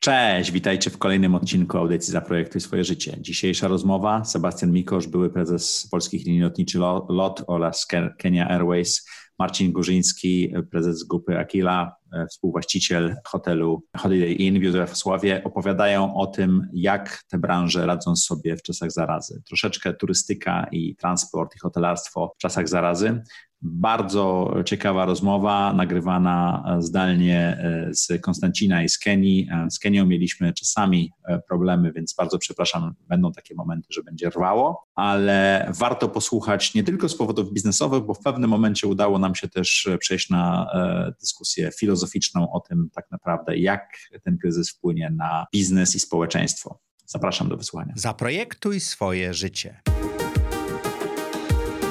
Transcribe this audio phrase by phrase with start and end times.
[0.00, 3.16] Cześć, witajcie w kolejnym odcinku audycji Zaprojektuj swoje życie.
[3.20, 7.86] Dzisiejsza rozmowa, Sebastian Mikosz, były prezes polskich linii lotniczych LOT oraz
[8.18, 9.06] Kenya Airways,
[9.38, 11.96] Marcin Górzyński, prezes grupy Aquila,
[12.30, 18.62] współwłaściciel hotelu Holiday Inn w Józefosławie, opowiadają o tym, jak te branże radzą sobie w
[18.62, 19.42] czasach zarazy.
[19.46, 23.22] Troszeczkę turystyka i transport i hotelarstwo w czasach zarazy.
[23.62, 29.48] Bardzo ciekawa rozmowa, nagrywana zdalnie e, z Konstancina i z Kenii.
[29.52, 34.30] E, z Kenią mieliśmy czasami e, problemy, więc bardzo przepraszam, będą takie momenty, że będzie
[34.30, 39.34] rwało, ale warto posłuchać nie tylko z powodów biznesowych, bo w pewnym momencie udało nam
[39.34, 40.66] się też przejść na
[41.20, 43.88] dyskusję filozoficzną o tym tak naprawdę, jak
[44.24, 46.80] ten kryzys wpłynie na biznes i społeczeństwo.
[47.06, 47.92] Zapraszam do wysłuchania.
[47.96, 49.80] Zaprojektuj swoje życie.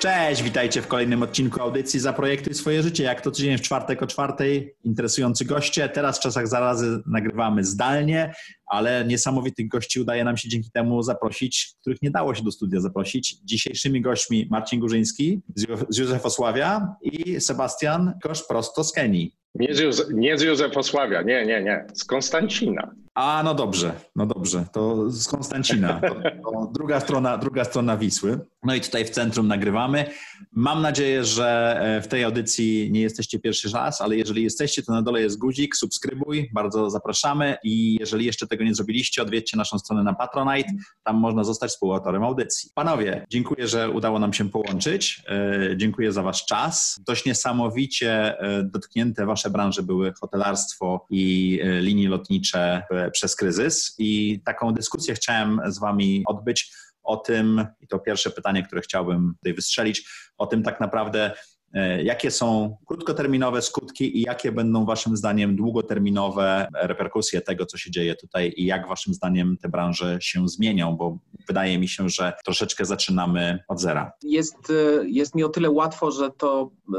[0.00, 3.04] Cześć, witajcie w kolejnym odcinku audycji Zaprojektuj swoje życie.
[3.04, 5.88] Jak to tydzień w czwartek o czwartej, interesujący goście.
[5.88, 8.34] Teraz w czasach zarazy nagrywamy zdalnie,
[8.66, 12.80] ale niesamowitych gości udaje nam się dzięki temu zaprosić, których nie dało się do studia
[12.80, 13.36] zaprosić.
[13.44, 15.42] Dzisiejszymi gośćmi Marcin Górzyński
[15.88, 19.36] z Józefosławia i Sebastian Kosz prosto z Kenii.
[19.58, 22.90] Nie z, Józef, nie z Józefosławia, nie, nie, nie, z Konstancina.
[23.14, 26.14] A, no dobrze, no dobrze, to z Konstancina, to,
[26.44, 28.40] to druga, strona, druga strona Wisły.
[28.62, 30.04] No i tutaj w centrum nagrywamy.
[30.52, 34.92] Mam nadzieję, że e, w tej audycji nie jesteście pierwszy raz, ale jeżeli jesteście, to
[34.92, 39.78] na dole jest guzik, subskrybuj, bardzo zapraszamy i jeżeli jeszcze tego nie zrobiliście, odwiedźcie naszą
[39.78, 40.70] stronę na Patronite,
[41.04, 42.70] tam można zostać współautorem audycji.
[42.74, 47.00] Panowie, dziękuję, że udało nam się połączyć, e, dziękuję za wasz czas.
[47.06, 52.82] Dość niesamowicie e, dotknięte wasze branże były hotelarstwo i linie lotnicze
[53.12, 53.94] przez kryzys.
[53.98, 56.72] I taką dyskusję chciałem z wami odbyć
[57.02, 61.57] o tym, i to pierwsze pytanie, które chciałbym tutaj wystrzelić, o tym tak naprawdę, E,
[62.02, 68.14] jakie są krótkoterminowe skutki i jakie będą Waszym zdaniem długoterminowe reperkusje tego, co się dzieje
[68.14, 70.96] tutaj i jak Waszym zdaniem te branże się zmienią?
[70.96, 71.18] Bo
[71.48, 74.12] wydaje mi się, że troszeczkę zaczynamy od zera.
[74.22, 76.98] Jest, e, jest mi o tyle łatwo, że to e,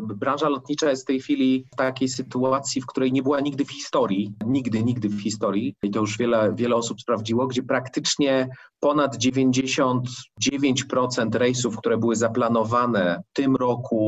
[0.00, 3.72] branża lotnicza jest w tej chwili w takiej sytuacji, w której nie była nigdy w
[3.72, 8.48] historii, nigdy, nigdy w historii, i to już wiele, wiele osób sprawdziło, gdzie praktycznie
[8.80, 14.01] ponad 99% rejsów, które były zaplanowane w tym roku,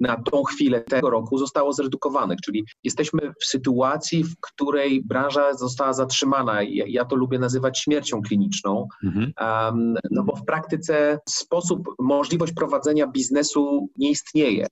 [0.00, 2.38] na tą chwilę tego roku, zostało zredukowanych.
[2.44, 6.62] Czyli jesteśmy w sytuacji, w której branża została zatrzymana.
[6.62, 9.32] Ja, to lubię nazywać śmiercią kliniczną, mhm.
[9.40, 14.66] um, no bo w praktyce sposób, możliwość prowadzenia biznesu nie istnieje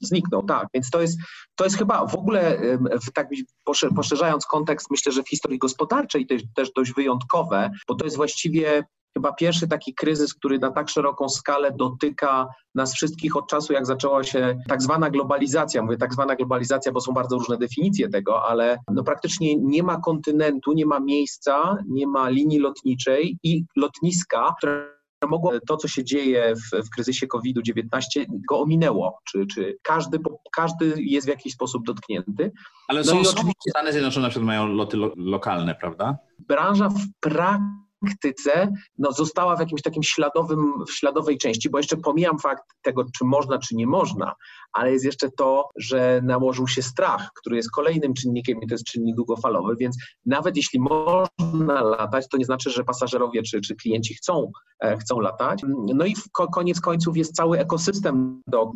[0.00, 0.68] zniknął, tak.
[0.74, 1.18] Więc to jest,
[1.54, 2.60] to jest chyba w ogóle,
[3.14, 3.28] tak
[3.96, 8.84] poszerzając kontekst, myślę, że w historii gospodarczej też, też dość wyjątkowe, bo to jest właściwie
[9.14, 13.86] chyba pierwszy taki kryzys, który na tak szeroką skalę dotyka nas wszystkich od czasu, jak
[13.86, 15.82] zaczęła się tak zwana globalizacja.
[15.82, 20.00] Mówię tak zwana globalizacja, bo są bardzo różne definicje tego, ale no praktycznie nie ma
[20.00, 26.04] kontynentu, nie ma miejsca, nie ma linii lotniczej i lotniska, które mogło to, co się
[26.04, 30.18] dzieje w, w kryzysie COVID-19, go ominęło, czy, czy każdy,
[30.52, 32.52] każdy jest w jakiś sposób dotknięty.
[32.88, 36.16] Ale no są, oczywiście Stany Zjednoczone na przykład mają loty lo, lokalne, prawda?
[36.38, 41.96] Branża w praktyce praktyce no, została w jakimś takim śladowym, w śladowej części, bo jeszcze
[41.96, 44.34] pomijam fakt tego, czy można, czy nie można,
[44.72, 48.84] ale jest jeszcze to, że nałożył się strach, który jest kolejnym czynnikiem i to jest
[48.84, 54.14] czynnik długofalowy, więc nawet jeśli można latać, to nie znaczy, że pasażerowie czy, czy klienci
[54.14, 55.62] chcą, e, chcą latać.
[55.94, 56.14] No i
[56.52, 58.72] koniec końców jest cały ekosystem do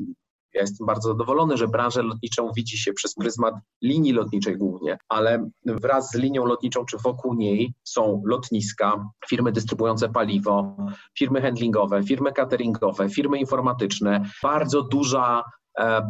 [0.55, 5.51] ja jestem bardzo zadowolony, że branżę lotniczą widzi się przez pryzmat linii lotniczej głównie, ale
[5.65, 10.77] wraz z linią lotniczą czy wokół niej są lotniska, firmy dystrybuujące paliwo,
[11.19, 15.43] firmy handlingowe, firmy cateringowe, firmy informatyczne, bardzo duża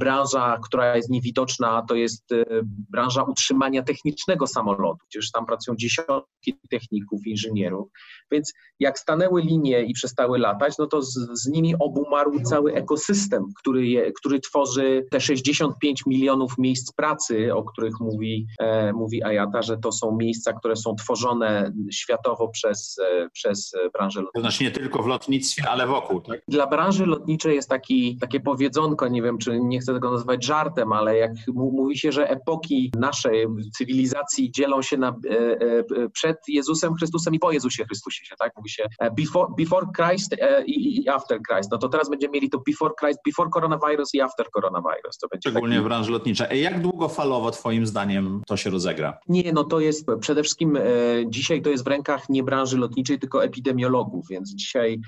[0.01, 4.99] branża, która jest niewidoczna, to jest e, branża utrzymania technicznego samolotu.
[5.09, 7.89] Przecież tam pracują dziesiątki techników, inżynierów.
[8.31, 13.45] Więc jak stanęły linie i przestały latać, no to z, z nimi obumarł cały ekosystem,
[13.61, 19.63] który, je, który tworzy te 65 milionów miejsc pracy, o których mówi, e, mówi Ayata,
[19.63, 24.33] że to są miejsca, które są tworzone światowo przez, e, przez branżę lotniczą.
[24.35, 26.41] To znaczy nie tylko w lotnictwie, ale wokół, tak?
[26.49, 30.93] Dla branży lotniczej jest taki, takie powiedzonko, nie wiem, czy nie chcę tego nazywać żartem,
[30.93, 36.95] ale jak mówi się, że epoki naszej cywilizacji dzielą się na e, e, przed Jezusem
[36.95, 38.53] Chrystusem i po Jezusie Chrystusie, się, tak?
[38.57, 38.85] Mówi się
[39.17, 41.71] before, before Christ i after Christ.
[41.71, 45.19] No to teraz będziemy mieli to before Christ, before coronavirus i after coronavirus.
[45.19, 45.85] To będzie Szczególnie taki...
[45.85, 46.63] w branży lotniczej.
[46.63, 49.19] Jak długofalowo twoim zdaniem to się rozegra?
[49.29, 50.79] Nie, no to jest przede wszystkim
[51.27, 55.01] dzisiaj to jest w rękach nie branży lotniczej, tylko epidemiologów, więc dzisiaj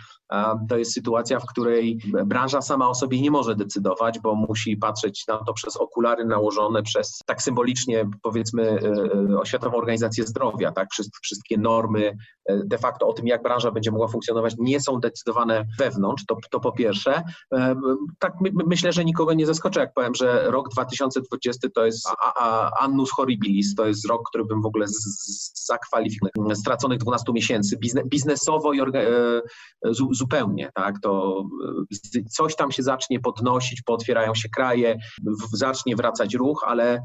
[0.69, 5.27] to jest sytuacja, w której branża sama o sobie nie może decydować, bo musi patrzeć
[5.29, 8.77] na to przez okulary nałożone przez tak symbolicznie powiedzmy e,
[9.41, 10.89] e, Światową Organizację Zdrowia, tak?
[11.23, 12.17] Wszystkie normy
[12.47, 16.37] e, de facto o tym, jak branża będzie mogła funkcjonować, nie są decydowane wewnątrz, to,
[16.51, 17.23] to po pierwsze.
[18.19, 22.09] Tak my, myślę, że nikogo nie zaskoczę, jak powiem, że rok 2020 to jest
[22.81, 24.87] annus horribilis, to jest rok, który bym w ogóle
[25.55, 28.81] zakwalifikował, straconych 12 miesięcy, biznesowo i
[30.11, 31.43] zupełnie, tak, to
[32.31, 34.97] coś tam się zacznie podnosić, pootwierają się kraje,
[35.53, 37.03] zacznie wracać ruch, ale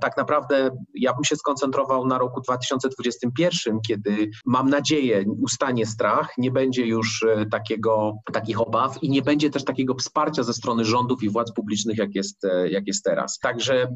[0.00, 6.50] tak naprawdę ja bym się skoncentrował na roku 2021, kiedy mam nadzieję ustanie strach, nie
[6.50, 11.22] będzie już e, takiego, takich obaw i nie będzie też takiego wsparcia ze strony rządów
[11.22, 13.38] i władz publicznych, jak jest, e, jak jest teraz.
[13.38, 13.88] Także e,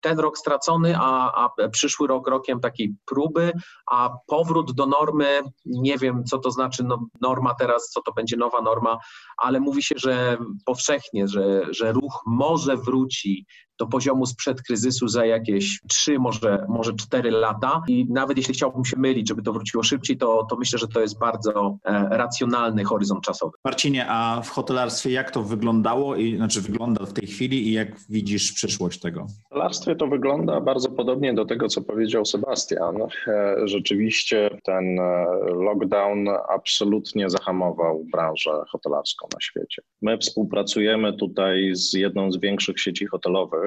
[0.00, 3.52] ten rok stracony, a, a przyszły rok rokiem takiej próby,
[3.90, 8.36] a powrót do normy, nie wiem co to znaczy no, norma teraz, co to będzie
[8.36, 8.98] nowa norma,
[9.36, 13.46] ale mówi się, że powszechnie, że, że ruch może wróci
[13.78, 17.82] do poziomu sprzed kryzysu za jakieś 3, może, może 4 lata.
[17.88, 21.00] I nawet jeśli chciałbym się mylić, żeby to wróciło szybciej, to, to myślę, że to
[21.00, 23.52] jest bardzo e, racjonalny horyzont czasowy.
[23.64, 27.88] Marcinie, a w hotelarstwie jak to wyglądało i znaczy wygląda w tej chwili i jak
[28.08, 29.26] widzisz przyszłość tego?
[29.26, 32.96] W hotelarstwie to wygląda bardzo podobnie do tego, co powiedział Sebastian.
[33.26, 39.82] E, rzeczywiście ten e, lockdown absolutnie zahamował branżę hotelarską na świecie.
[40.02, 43.63] My współpracujemy tutaj z jedną z większych sieci hotelowych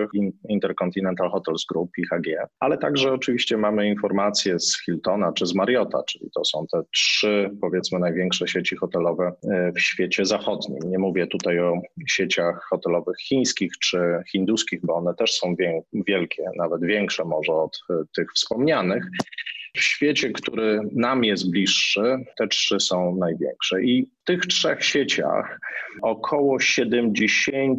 [0.50, 6.30] Intercontinental Hotels Group, IHG, ale także oczywiście mamy informacje z Hiltona czy z Marriota, czyli
[6.36, 10.80] to są te trzy, powiedzmy, największe sieci hotelowe e, w świecie zachodnim.
[10.86, 14.00] Nie mówię tutaj o sieciach hotelowych chińskich czy
[14.32, 15.56] hinduskich, bo one też są
[15.94, 19.04] wielkie, nawet większe może od e, tych wspomnianych.
[19.78, 23.84] W świecie, który nam jest bliższy, te trzy są największe.
[23.84, 25.60] I w tych trzech sieciach
[26.02, 27.76] około 70%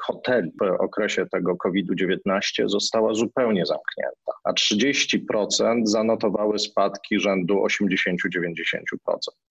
[0.00, 2.18] hoteli w okresie tego COVID-19
[2.66, 7.68] została zupełnie zamknięta, a 30% zanotowały spadki rzędu 80-90%.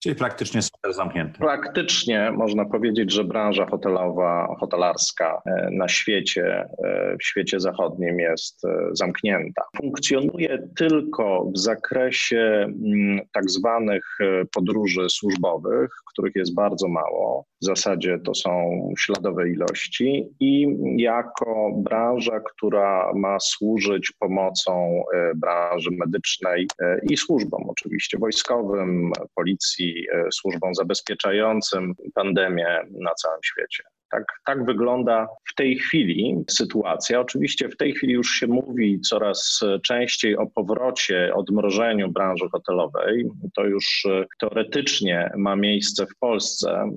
[0.02, 1.38] Czyli praktycznie super zamknięte.
[1.38, 8.64] Praktycznie można powiedzieć, że branża hotelowa, hotelarska e, na świecie, e, w świecie zachodnim jest
[8.64, 9.62] e, zamknięta.
[9.76, 14.18] Funkcjonuje tylko w zakresie mm, tak zwanych
[14.54, 17.44] podróży służbowych, których jest bardzo mało.
[17.62, 25.90] W zasadzie to są śladowe ilości i jako branża, która ma służyć pomocą e, branży
[25.90, 33.95] medycznej e, i służbom oczywiście wojskowym, policji, e, służbom zabezpieczającym pandemię na całym świecie.
[34.10, 37.20] Tak, tak wygląda w tej chwili sytuacja.
[37.20, 43.28] Oczywiście w tej chwili już się mówi coraz częściej o powrocie, odmrożeniu branży hotelowej.
[43.54, 46.90] To już e, teoretycznie ma miejsce w Polsce.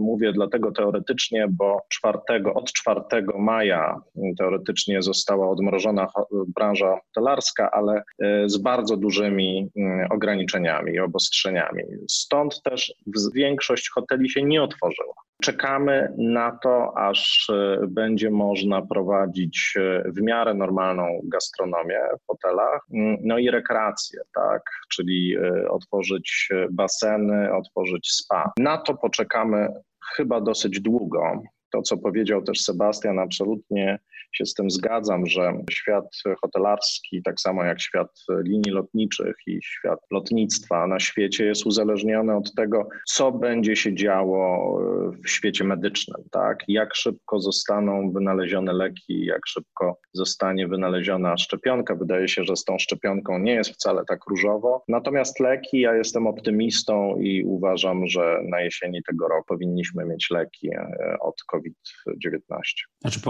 [0.00, 2.18] Mówię dlatego teoretycznie, bo 4,
[2.54, 3.00] od 4
[3.38, 4.00] maja
[4.38, 6.06] teoretycznie została odmrożona
[6.54, 9.70] branża hotelarska, ale e, z bardzo dużymi
[10.10, 11.82] ograniczeniami i obostrzeniami.
[12.08, 12.92] Stąd też
[13.34, 15.14] większość hoteli się nie otworzyła.
[15.42, 22.80] Czekamy na to, aż e, będzie można prowadzić e, w miarę normalną gastronomię w hotelach,
[22.94, 28.52] mm, no i rekreację, tak, czyli e, otworzyć baseny, otworzyć spa.
[28.58, 29.68] Na to poczekamy
[30.16, 31.42] chyba dosyć długo.
[31.72, 33.98] To, co powiedział też Sebastian, absolutnie
[34.32, 36.04] się z tym zgadzam, że świat
[36.40, 38.10] hotelarski, tak samo jak świat
[38.44, 44.78] linii lotniczych i świat lotnictwa na świecie jest uzależniony od tego, co będzie się działo
[45.24, 46.58] w świecie medycznym, tak?
[46.68, 51.94] Jak szybko zostaną wynalezione leki, jak szybko zostanie wynaleziona szczepionka.
[51.94, 54.84] Wydaje się, że z tą szczepionką nie jest wcale tak różowo.
[54.88, 60.70] Natomiast leki, ja jestem optymistą i uważam, że na jesieni tego roku powinniśmy mieć leki
[60.74, 62.60] e, od COVID-19.
[63.00, 63.20] Znaczy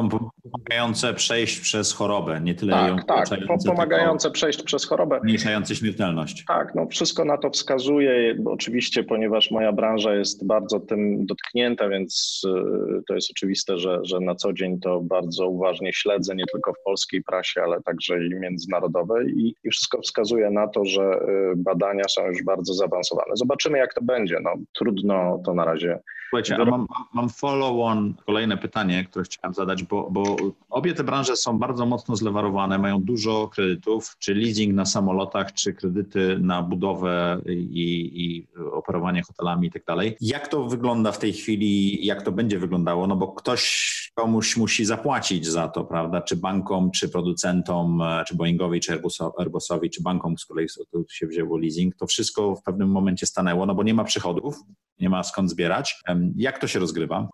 [0.43, 3.29] pomagające przejść przez chorobę, nie tyle tak, ją Tak,
[3.67, 5.21] pomagające przejść przez chorobę.
[5.23, 6.45] Zmniejszające śmiertelność.
[6.49, 12.43] Tak, no wszystko na to wskazuje, oczywiście, ponieważ moja branża jest bardzo tym dotknięta, więc
[12.47, 16.73] y, to jest oczywiste, że, że na co dzień to bardzo uważnie śledzę, nie tylko
[16.73, 21.57] w polskiej prasie, ale także i międzynarodowej i, i wszystko wskazuje na to, że y,
[21.57, 23.31] badania są już bardzo zaawansowane.
[23.35, 24.37] Zobaczymy, jak to będzie.
[24.43, 25.99] No, trudno to na razie
[26.31, 30.37] Słuchajcie, a mam, mam follow-on, kolejne pytanie, które chciałem zadać, bo, bo
[30.71, 35.75] obie te branże są bardzo mocno zlewarowane, mają dużo kredytów, czy leasing na samolotach, czy
[35.75, 40.17] kredyty na budowę i, i operowanie hotelami i tak dalej.
[40.21, 43.07] Jak to wygląda w tej chwili, jak to będzie wyglądało?
[43.07, 46.23] No bo ktoś komuś musi zapłacić za to, prawda?
[46.23, 49.01] Czy bankom, czy producentom, czy Boeingowi, czy
[49.39, 50.67] Airbusowi, czy bankom, z kolei
[51.11, 51.97] się wzięło leasing.
[51.97, 54.57] To wszystko w pewnym momencie stanęło, no bo nie ma przychodów,
[55.01, 56.03] nie ma skąd zbierać.
[56.37, 57.29] Jak to się rozgrywa?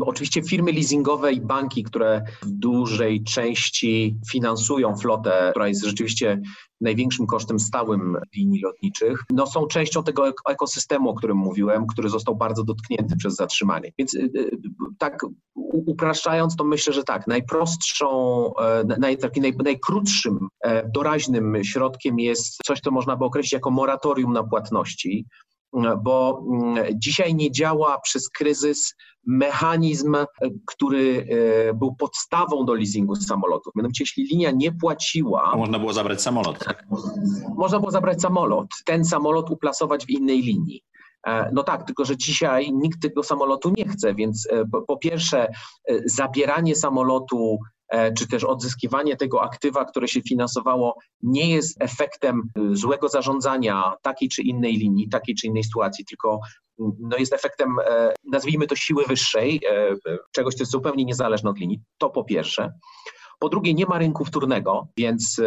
[0.00, 6.40] Oczywiście firmy leasingowe i banki, które w dużej części finansują flotę, która jest rzeczywiście
[6.80, 12.36] największym kosztem stałym linii lotniczych, no są częścią tego ekosystemu, o którym mówiłem, który został
[12.36, 13.92] bardzo dotknięty przez zatrzymanie.
[13.98, 14.50] Więc y, y,
[14.98, 15.18] tak
[15.86, 18.08] upraszczając, to myślę, że tak, najprostszą,
[18.56, 24.32] e, naj, naj, najkrótszym e, doraźnym środkiem jest coś, co można by określić jako moratorium
[24.32, 25.26] na płatności
[26.02, 28.94] bo mm, dzisiaj nie działa przez kryzys
[29.26, 30.26] mechanizm, e,
[30.66, 31.26] który
[31.68, 33.74] e, był podstawą do leasingu samolotów.
[33.74, 35.56] Mianowicie, jeśli linia nie płaciła.
[35.56, 36.64] Można było zabrać samolot.
[36.64, 36.86] Tak?
[37.56, 40.82] Można było zabrać samolot, ten samolot uplasować w innej linii.
[41.26, 44.48] E, no tak, tylko że dzisiaj nikt tego samolotu nie chce, więc
[44.86, 45.48] po pierwsze,
[46.04, 47.58] zabieranie samolotu
[48.18, 54.28] czy też odzyskiwanie tego aktywa, które się finansowało, nie jest efektem y, złego zarządzania takiej
[54.28, 56.40] czy innej linii, takiej czy innej sytuacji, tylko
[56.80, 59.96] mm, no jest efektem, e, nazwijmy to siły wyższej, e,
[60.32, 61.80] czegoś, co jest zupełnie niezależne od linii.
[61.98, 62.72] To po pierwsze.
[63.38, 65.40] Po drugie, nie ma rynku wtórnego, więc,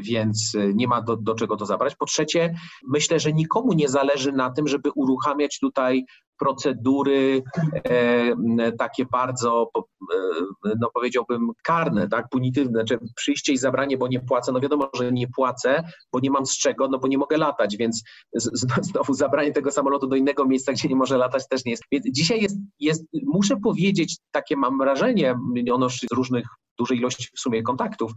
[0.00, 1.96] więc nie ma do, do czego to zabrać.
[1.96, 2.54] Po trzecie,
[2.88, 6.04] myślę, że nikomu nie zależy na tym, żeby uruchamiać tutaj
[6.38, 7.42] procedury
[7.84, 14.20] e, takie bardzo, e, no powiedziałbym, karne, tak, punitywne, czy przyjście i zabranie, bo nie
[14.20, 17.36] płacę, no wiadomo, że nie płacę, bo nie mam z czego, no bo nie mogę
[17.36, 18.02] latać, więc
[18.34, 21.82] z, znowu zabranie tego samolotu do innego miejsca, gdzie nie może latać też nie jest.
[21.92, 25.34] Więc dzisiaj jest, jest muszę powiedzieć, takie mam wrażenie,
[25.72, 26.46] ono z różnych
[26.78, 28.12] dużej ilości w sumie kontaktów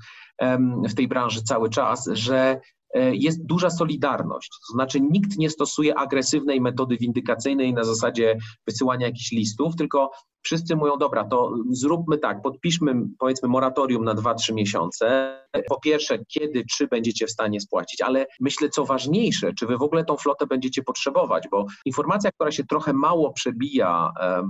[0.89, 2.59] w tej branży cały czas, że
[2.93, 4.49] E, jest duża solidarność.
[4.49, 8.37] To znaczy nikt nie stosuje agresywnej metody windykacyjnej na zasadzie
[8.67, 10.11] wysyłania jakichś listów, tylko
[10.49, 15.35] wszyscy mówią, dobra, to zróbmy tak, podpiszmy powiedzmy moratorium na 2-3 miesiące.
[15.67, 19.81] Po pierwsze, kiedy, czy będziecie w stanie spłacić, ale myślę, co ważniejsze, czy wy w
[19.81, 24.43] ogóle tą flotę będziecie potrzebować, bo informacja, która się trochę mało przebija, e,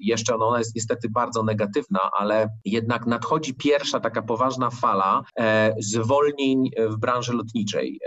[0.00, 6.70] jeszcze ona jest niestety bardzo negatywna, ale jednak nadchodzi pierwsza taka poważna fala e, zwolnień
[6.88, 8.00] w branży lotniczej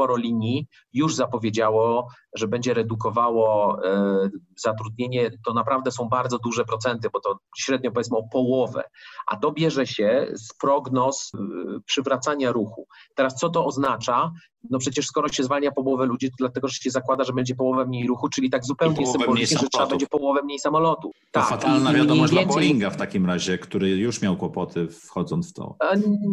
[0.00, 5.30] sporo linii już zapowiedziało, że będzie redukowało e, zatrudnienie.
[5.46, 8.82] To naprawdę są bardzo duże procenty, bo to średnio powiedzmy o połowę.
[9.26, 11.38] A to bierze się z prognoz e,
[11.86, 12.86] przywracania ruchu.
[13.14, 14.32] Teraz co to oznacza?
[14.70, 17.86] No przecież skoro się zwalnia połowę ludzi, to dlatego, że się zakłada, że będzie połowę
[17.86, 21.12] mniej ruchu, czyli tak zupełnie symbolicznie, że trzeba będzie połowę mniej samolotów.
[21.30, 22.46] To tak, fatalna wiadomość więcej...
[22.46, 25.76] dla Boeinga w takim razie, który już miał kłopoty wchodząc w to.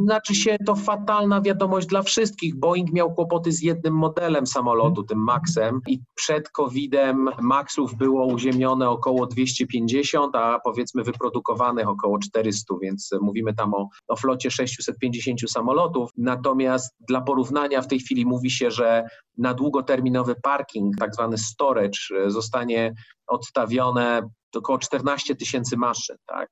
[0.04, 2.56] Znaczy się to fatalna wiadomość dla wszystkich.
[2.56, 8.90] Boeing miał kłopoty z jednym modelem samolotu, tym Maxem i przed COVID-em Maxów było uziemione
[8.90, 16.10] około 250, a powiedzmy wyprodukowanych około 400, więc mówimy tam o, o flocie 650 samolotów.
[16.18, 19.04] Natomiast dla porównania w tej chwili mówi się, że
[19.38, 22.94] na długoterminowy parking, tak zwany storage, zostanie
[23.28, 26.16] odstawione około 14 tysięcy maszyn.
[26.26, 26.50] Tak?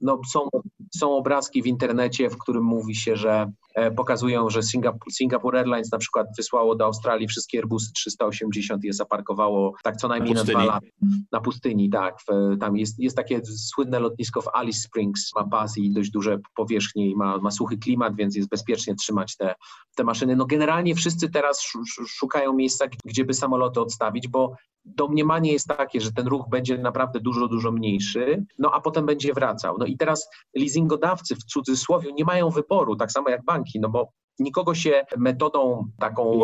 [0.00, 0.48] No, są,
[0.96, 5.92] są obrazki w internecie, w którym mówi się, że e, pokazują, że Singapore, Singapore Airlines
[5.92, 10.44] na przykład wysłało do Australii wszystkie Airbusy 380 je zaparkowało tak co najmniej na, na
[10.44, 10.86] dwa lata
[11.32, 11.90] na pustyni.
[11.90, 16.10] Tak, w, tam jest, jest takie słynne lotnisko w Alice Springs, ma pas i dość
[16.10, 19.54] duże powierzchnie i ma, ma suchy klimat, więc jest bezpiecznie trzymać te,
[19.96, 20.36] te maszyny.
[20.36, 21.72] No generalnie wszyscy teraz
[22.06, 24.52] szukają miejsca, gdzie by samoloty odstawić, bo
[24.84, 29.34] domniemanie jest takie, że ten ruch będzie naprawdę dużo, dużo mniejszy, no a potem będzie
[29.34, 29.76] wracał.
[29.78, 34.08] No i teraz leasingodawcy w cudzysłowie nie mają wyboru, tak samo jak banki, no bo
[34.38, 36.40] nikogo się metodą taką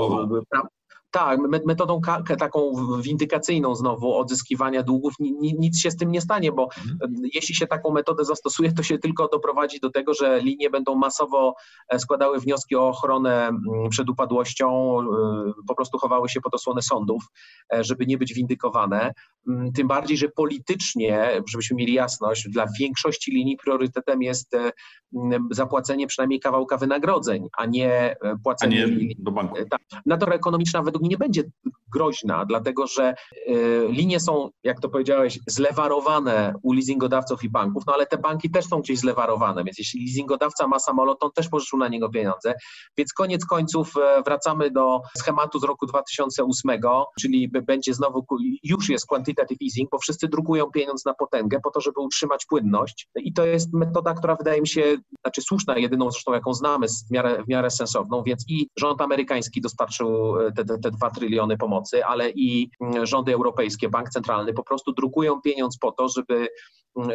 [1.14, 2.00] tak, metodą
[2.38, 5.14] taką windykacyjną znowu odzyskiwania długów
[5.58, 6.98] nic się z tym nie stanie, bo mhm.
[7.34, 11.54] jeśli się taką metodę zastosuje, to się tylko doprowadzi do tego, że linie będą masowo
[11.88, 13.50] e, składały wnioski o ochronę
[13.90, 15.04] przed upadłością, e,
[15.68, 17.24] po prostu chowały się pod osłonę sądów,
[17.74, 19.12] e, żeby nie być windykowane.
[19.74, 24.56] Tym bardziej, że politycznie, żebyśmy mieli jasność, dla większości linii priorytetem jest
[25.50, 28.84] zapłacenie przynajmniej kawałka wynagrodzeń, a nie płacenie.
[28.84, 29.56] A nie do banku.
[29.70, 29.80] Tak.
[30.06, 31.42] Natura ekonomiczna według prawdopodobnie nie będzie
[31.94, 33.14] groźna, dlatego że
[33.48, 38.50] y, linie są, jak to powiedziałeś, zlewarowane u leasingodawców i banków, no ale te banki
[38.50, 42.54] też są gdzieś zlewarowane, więc jeśli leasingodawca ma samolot, on też pożyczył na niego pieniądze,
[42.98, 46.80] więc koniec końców e, wracamy do schematu z roku 2008,
[47.20, 48.26] czyli będzie znowu,
[48.62, 53.08] już jest quantitative easing, bo wszyscy drukują pieniądz na potęgę po to, żeby utrzymać płynność.
[53.16, 57.10] I to jest metoda, która wydaje mi się, znaczy słuszna, jedyną zresztą jaką znamy, w
[57.10, 61.56] miarę, w miarę sensowną, więc i rząd amerykański dostarczył e, te, te, te 2 tryliony
[61.56, 66.48] pomocy, ale i mm, rządy europejskie, bank centralny po prostu drukują pieniądz po to, żeby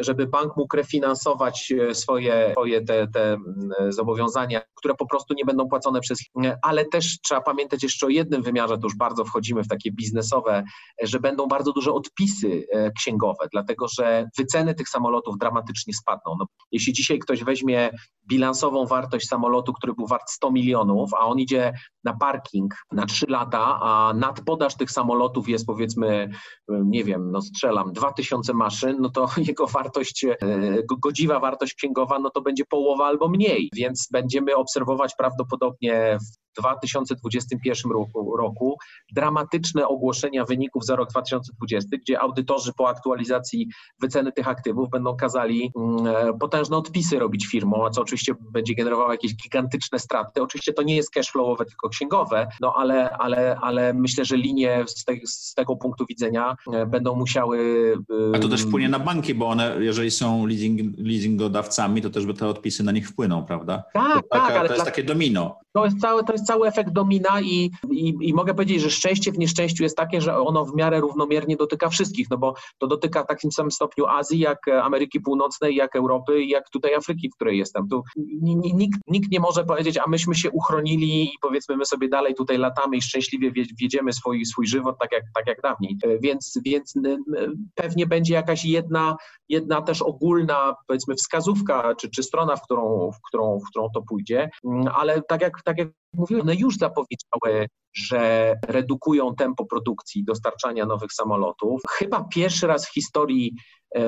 [0.00, 5.44] żeby bank mógł refinansować e, swoje, swoje te, te mm, zobowiązania, które po prostu nie
[5.44, 6.18] będą płacone przez
[6.62, 10.64] ale też trzeba pamiętać jeszcze o jednym wymiarze, to już bardzo wchodzimy w takie biznesowe,
[11.02, 16.36] że będą bardzo duże odpisy e, księgowe, dlatego że wyceny tych samolotów dramatycznie spadną.
[16.38, 17.90] No, jeśli dzisiaj ktoś weźmie
[18.28, 21.72] bilansową wartość samolotu, który był wart 100 milionów, a on idzie
[22.04, 26.30] na parking na 3 lata, a nadpodaż tych samolotów jest powiedzmy,
[26.68, 30.36] nie wiem, no strzelam, 2000 maszyn, no to jego wartość, e,
[31.02, 36.18] godziwa wartość księgowa, no to będzie połowa albo mniej, więc będziemy obserwować prawdopodobnie
[36.58, 38.76] 2021 roku, roku
[39.14, 43.68] dramatyczne ogłoszenia wyników za rok 2020, gdzie audytorzy po aktualizacji
[44.00, 48.74] wyceny tych aktywów będą kazali mm, e, potężne odpisy robić firmom, a co oczywiście będzie
[48.74, 50.42] generowało jakieś gigantyczne straty.
[50.42, 55.04] Oczywiście to nie jest cashflowowe, tylko księgowe, no ale, ale, ale myślę, że linie z,
[55.04, 57.58] te, z tego punktu widzenia e, będą musiały...
[58.34, 62.48] A to też wpłynie na banki, bo one, jeżeli są leasing, leasingodawcami, to też te
[62.48, 63.84] odpisy na nich wpłyną, prawda?
[63.92, 65.60] Tak, to taka, tak, ale to jest takie domino.
[65.72, 69.32] To jest cały, to jest cały efekt domina i, i, i, mogę powiedzieć, że szczęście
[69.32, 73.22] w nieszczęściu jest takie, że ono w miarę równomiernie dotyka wszystkich, no bo to dotyka
[73.22, 77.58] w takim samym stopniu Azji, jak Ameryki Północnej, jak Europy, jak tutaj Afryki, w której
[77.58, 77.88] jestem.
[77.88, 78.02] Tu
[78.74, 82.58] nikt, nikt nie może powiedzieć, a myśmy się uchronili i powiedzmy my sobie dalej tutaj
[82.58, 85.96] latamy i szczęśliwie wiedziemy swój, swój żywot tak jak, tak jak dawniej.
[86.22, 86.94] Więc, więc
[87.74, 89.16] pewnie będzie jakaś jedna,
[89.48, 94.02] jedna też ogólna powiedzmy wskazówka czy, czy strona, w którą, w, którą, w którą to
[94.02, 94.50] pójdzie,
[94.94, 95.88] ale tak jak, tak jak
[96.38, 101.80] one już zapowiedziały że redukują tempo produkcji dostarczania nowych samolotów.
[101.88, 103.54] Chyba pierwszy raz w historii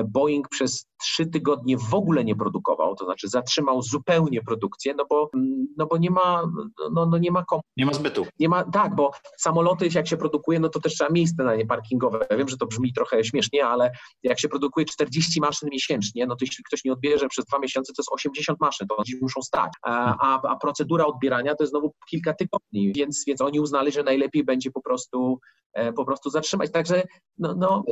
[0.05, 5.29] Boeing przez trzy tygodnie w ogóle nie produkował, to znaczy zatrzymał zupełnie produkcję, no bo,
[5.35, 6.43] mm, no bo nie ma,
[6.91, 7.61] no, no nie ma komu.
[7.77, 8.25] Nie ma zbytu.
[8.39, 11.65] Nie ma, tak, bo samoloty jak się produkuje, no to też trzeba miejsce na nie
[11.65, 12.25] parkingowe.
[12.29, 13.91] Ja wiem, że to brzmi trochę śmiesznie, ale
[14.23, 17.93] jak się produkuje 40 maszyn miesięcznie, no to jeśli ktoś nie odbierze przez dwa miesiące,
[17.93, 19.71] to jest 80 maszyn, to oni muszą stać.
[19.81, 24.03] A, a, a procedura odbierania to jest znowu kilka tygodni, więc, więc oni uznali, że
[24.03, 25.39] najlepiej będzie po prostu,
[25.73, 26.71] e, po prostu zatrzymać.
[26.71, 27.03] Także
[27.37, 27.83] no, no,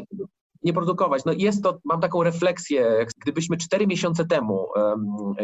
[0.64, 1.26] nie produkować.
[1.26, 4.68] No jest to, mam taką refleksję, gdybyśmy cztery miesiące temu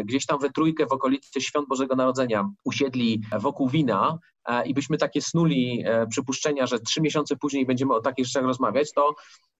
[0.04, 4.18] gdzieś tam we trójkę w okolicy Świąt Bożego Narodzenia usiedli wokół wina
[4.64, 8.92] i byśmy takie snuli e, przypuszczenia, że trzy miesiące później będziemy o takich rzeczach rozmawiać,
[8.92, 9.14] to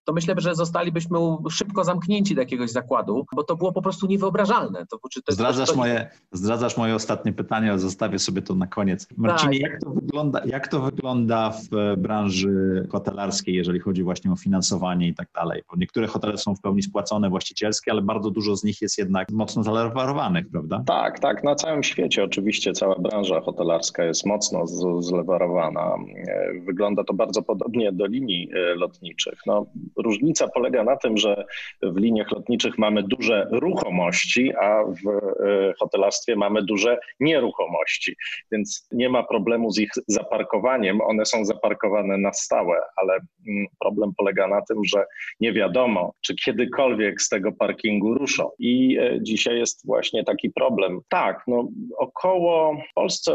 [0.09, 4.85] to myślę, że zostalibyśmy szybko zamknięci do jakiegoś zakładu, bo to było po prostu niewyobrażalne.
[4.85, 5.75] To, czy to zdradzasz, to...
[5.75, 9.07] moje, zdradzasz moje ostatnie pytanie, ale zostawię sobie to na koniec.
[9.17, 9.71] Marcinie, tak.
[9.71, 15.07] jak, to wygląda, jak to wygląda w e, branży hotelarskiej, jeżeli chodzi właśnie o finansowanie
[15.07, 15.61] i tak dalej?
[15.71, 19.31] Bo niektóre hotele są w pełni spłacone, właścicielskie, ale bardzo dużo z nich jest jednak
[19.31, 20.83] mocno zalewarowanych, prawda?
[20.85, 21.43] Tak, tak.
[21.43, 24.67] Na całym świecie oczywiście cała branża hotelarska jest mocno
[24.99, 25.95] zlewarowana.
[26.27, 29.39] E, wygląda to bardzo podobnie do linii e, lotniczych.
[29.45, 29.65] No,
[29.97, 31.45] Różnica polega na tym, że
[31.81, 38.15] w liniach lotniczych mamy duże ruchomości, a w e, hotelarstwie mamy duże nieruchomości,
[38.51, 41.01] więc nie ma problemu z ich zaparkowaniem.
[41.01, 45.05] One są zaparkowane na stałe, ale mm, problem polega na tym, że
[45.39, 48.49] nie wiadomo, czy kiedykolwiek z tego parkingu ruszą.
[48.59, 50.99] I dzisiaj jest właśnie taki problem.
[51.09, 53.31] Tak, no około w Polsce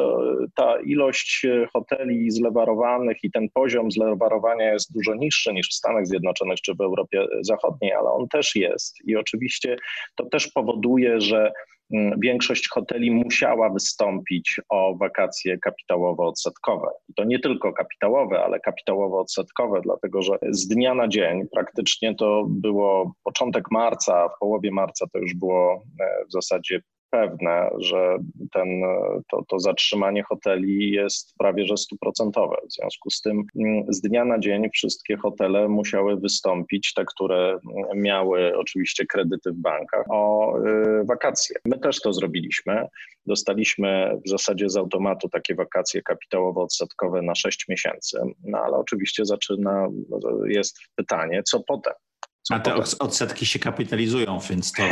[0.54, 6.06] ta ilość e, hoteli zlewarowanych i ten poziom zlewarowania jest dużo niższy niż w Stanach
[6.06, 8.96] Zjednoczonych czy w Europie Zachodniej, ale on też jest.
[9.06, 9.76] I oczywiście
[10.16, 11.52] to też powoduje, że
[11.94, 16.88] mm, większość hoteli musiała wystąpić o wakacje kapitałowo-odsetkowe.
[17.08, 22.44] I to nie tylko kapitałowe, ale kapitałowo-odsetkowe, dlatego że z dnia na dzień, praktycznie to
[22.48, 26.80] było początek marca, w połowie marca to już było e, w zasadzie
[27.14, 28.18] pewne, że
[28.52, 28.82] ten,
[29.30, 32.56] to, to zatrzymanie hoteli jest prawie że stuprocentowe.
[32.68, 37.58] W związku z tym mm, z dnia na dzień wszystkie hotele musiały wystąpić, te, które
[37.94, 41.56] miały oczywiście kredyty w bankach, o y, wakacje.
[41.64, 42.86] My też to zrobiliśmy.
[43.26, 49.88] Dostaliśmy w zasadzie z automatu takie wakacje kapitałowo-odsetkowe na 6 miesięcy, no ale oczywiście zaczyna,
[50.46, 51.94] jest pytanie, co potem?
[52.50, 54.82] A te odsetki się kapitalizują, więc to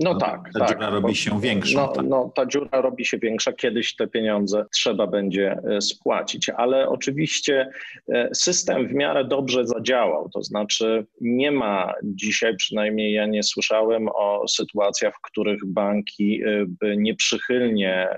[0.00, 1.80] no tak, ta tak, dziura robi się większa.
[1.80, 2.06] No, tak.
[2.08, 7.70] no, ta dziura robi się większa, kiedyś te pieniądze trzeba będzie e, spłacić, ale oczywiście
[8.12, 14.08] e, system w miarę dobrze zadziałał, to znaczy nie ma dzisiaj, przynajmniej ja nie słyszałem
[14.14, 18.08] o sytuacjach, w których banki e, by nieprzychylnie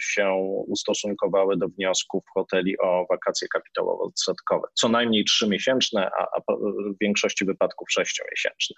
[0.00, 0.32] się
[0.66, 4.62] ustosunkowały do wniosków hoteli o wakacje kapitałowo-odsetkowe.
[4.74, 8.76] Co najmniej trzymiesięczne, a, a w większości wypadków sześciomiesięczne.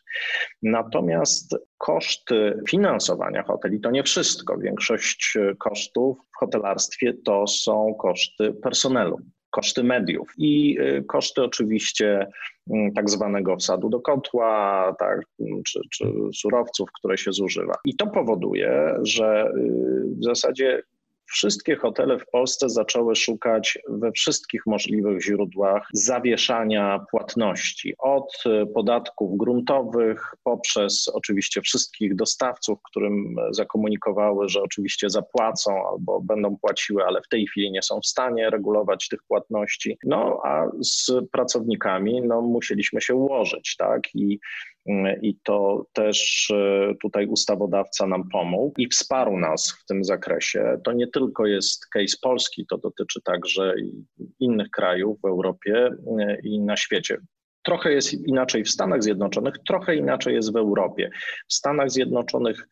[0.63, 4.59] Natomiast koszty finansowania hoteli to nie wszystko.
[4.59, 9.19] Większość kosztów w hotelarstwie to są koszty personelu
[9.55, 12.27] koszty mediów i y, koszty oczywiście
[12.71, 15.21] mm, tak zwanego wsadu do kotła, tak,
[15.67, 17.75] czy, czy surowców, które się zużywa.
[17.85, 20.83] I to powoduje, że y, w zasadzie
[21.27, 27.95] Wszystkie hotele w Polsce zaczęły szukać we wszystkich możliwych źródłach zawieszania płatności.
[27.99, 37.05] Od podatków gruntowych, poprzez oczywiście wszystkich dostawców, którym zakomunikowały, że oczywiście zapłacą albo będą płaciły,
[37.05, 39.99] ale w tej chwili nie są w stanie regulować tych płatności.
[40.05, 44.15] No a z pracownikami no, musieliśmy się ułożyć, tak?
[44.15, 44.39] I
[45.23, 50.81] i to też e, tutaj ustawodawca nam pomógł i wsparł nas w tym zakresie.
[50.85, 53.75] To nie tylko jest case Polski, to dotyczy także
[54.41, 57.19] innych krajów w Europie e, i na świecie.
[57.63, 61.11] Trochę jest inaczej w Stanach Zjednoczonych, trochę inaczej jest w Europie.
[61.49, 62.69] W Stanach Zjednoczonych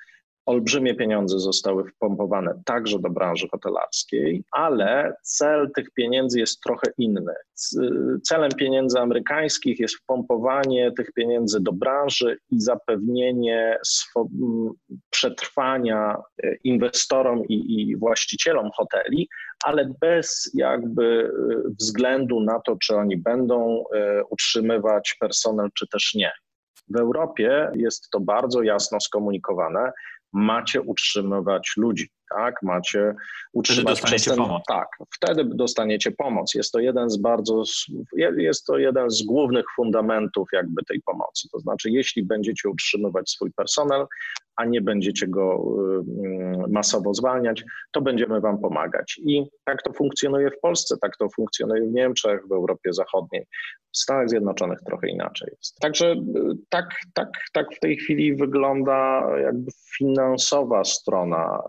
[0.47, 7.35] Olbrzymie pieniądze zostały wpompowane także do branży hotelarskiej, ale cel tych pieniędzy jest trochę inny.
[8.23, 13.79] Celem pieniędzy amerykańskich jest wpompowanie tych pieniędzy do branży i zapewnienie
[15.11, 19.29] przetrwania e, inwestorom i, i właścicielom hoteli,
[19.65, 26.15] ale bez jakby e, względu na to, czy oni będą e, utrzymywać personel, czy też
[26.15, 26.33] nie.
[26.89, 29.93] W Europie jest to bardzo jasno skomunikowane
[30.33, 32.55] macie utrzymywać ludzi, tak?
[32.63, 33.15] Macie
[33.53, 34.63] utrzymać wtedy dostaniecie ten, pomoc.
[34.69, 36.55] Tak, wtedy dostaniecie pomoc.
[36.55, 37.63] Jest to jeden z bardzo,
[38.37, 41.49] jest to jeden z głównych fundamentów jakby tej pomocy.
[41.53, 44.07] To znaczy, jeśli będziecie utrzymywać swój personel,
[44.57, 45.65] a nie będziecie go
[46.67, 49.21] y, masowo zwalniać, to będziemy Wam pomagać.
[49.25, 53.47] I tak to funkcjonuje w Polsce, tak to funkcjonuje w Niemczech, w Europie Zachodniej.
[53.93, 55.79] W Stanach Zjednoczonych trochę inaczej jest.
[55.81, 56.17] Także y,
[56.69, 61.63] tak, tak, tak w tej chwili wygląda jakby finansowa strona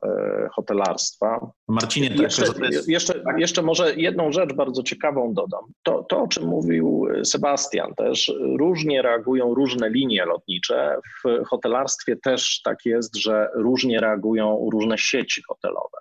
[0.45, 1.51] y, hotelarstwa.
[1.67, 2.89] Marcinie, tak, jeszcze, jest...
[2.89, 5.61] jeszcze, jeszcze może jedną rzecz bardzo ciekawą dodam.
[5.83, 10.97] To, to, o czym mówił Sebastian też, różnie reagują różne linie lotnicze.
[11.25, 15.97] W hotelarstwie też tak jest, że różnie reagują różne sieci hotelowe.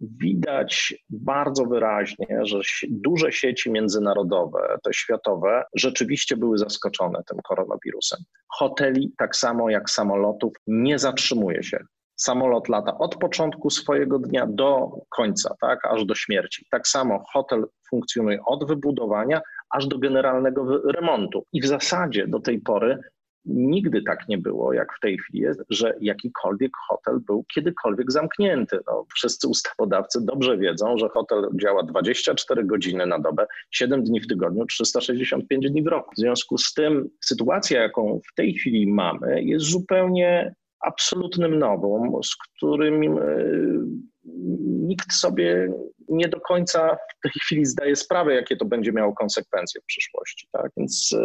[0.00, 2.60] Widać bardzo wyraźnie, że
[2.90, 8.18] duże sieci międzynarodowe, te światowe, rzeczywiście były zaskoczone tym koronawirusem.
[8.52, 11.78] Hoteli, tak samo jak samolotów, nie zatrzymuje się
[12.16, 16.66] samolot lata od początku swojego dnia do końca, tak, aż do śmierci.
[16.70, 21.44] Tak samo hotel funkcjonuje od wybudowania aż do generalnego remontu.
[21.52, 22.98] I w zasadzie do tej pory
[23.46, 28.78] Nigdy tak nie było, jak w tej chwili jest, że jakikolwiek hotel był kiedykolwiek zamknięty.
[28.86, 34.26] No, wszyscy ustawodawcy dobrze wiedzą, że hotel działa 24 godziny na dobę, 7 dni w
[34.26, 36.10] tygodniu, 365 dni w roku.
[36.14, 42.36] W związku z tym sytuacja, jaką w tej chwili mamy, jest zupełnie absolutnym nową, z
[42.36, 43.22] którym e,
[44.64, 45.72] nikt sobie
[46.08, 50.48] nie do końca w tej chwili zdaje sprawę, jakie to będzie miało konsekwencje w przyszłości.
[50.52, 50.70] Tak?
[50.76, 51.16] Więc,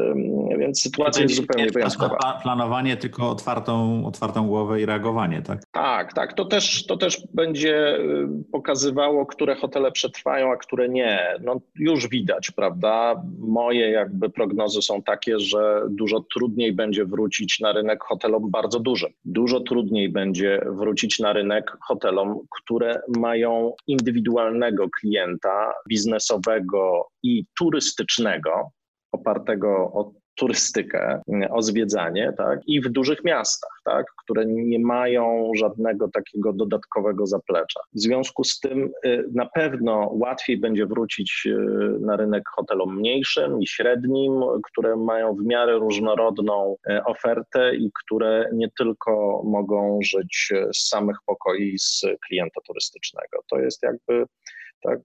[0.59, 2.39] więc sytuacja jest zupełnie wyjątkowa.
[2.43, 5.59] Planowanie, tylko otwartą, otwartą głowę i reagowanie, tak?
[5.71, 6.33] Tak, tak.
[6.33, 7.99] To też, to też będzie
[8.51, 11.19] pokazywało, które hotele przetrwają, a które nie.
[11.41, 13.21] No, już widać, prawda?
[13.39, 19.09] Moje jakby prognozy są takie, że dużo trudniej będzie wrócić na rynek hotelom bardzo dużym.
[19.25, 24.68] Dużo trudniej będzie wrócić na rynek hotelom, które mają indywidualne
[24.99, 28.71] klienta biznesowego i turystycznego,
[29.11, 36.07] opartego o turystykę, o zwiedzanie, tak, i w dużych miastach, tak, które nie mają żadnego
[36.07, 37.79] takiego dodatkowego zaplecza.
[37.93, 41.55] W związku z tym y, na pewno łatwiej będzie wrócić y,
[42.01, 48.49] na rynek hotelom mniejszym i średnim, które mają w miarę różnorodną y, ofertę i które
[48.53, 53.43] nie tylko mogą żyć z samych pokoi z klienta turystycznego.
[53.49, 54.25] To jest jakby
[54.81, 54.99] Tak?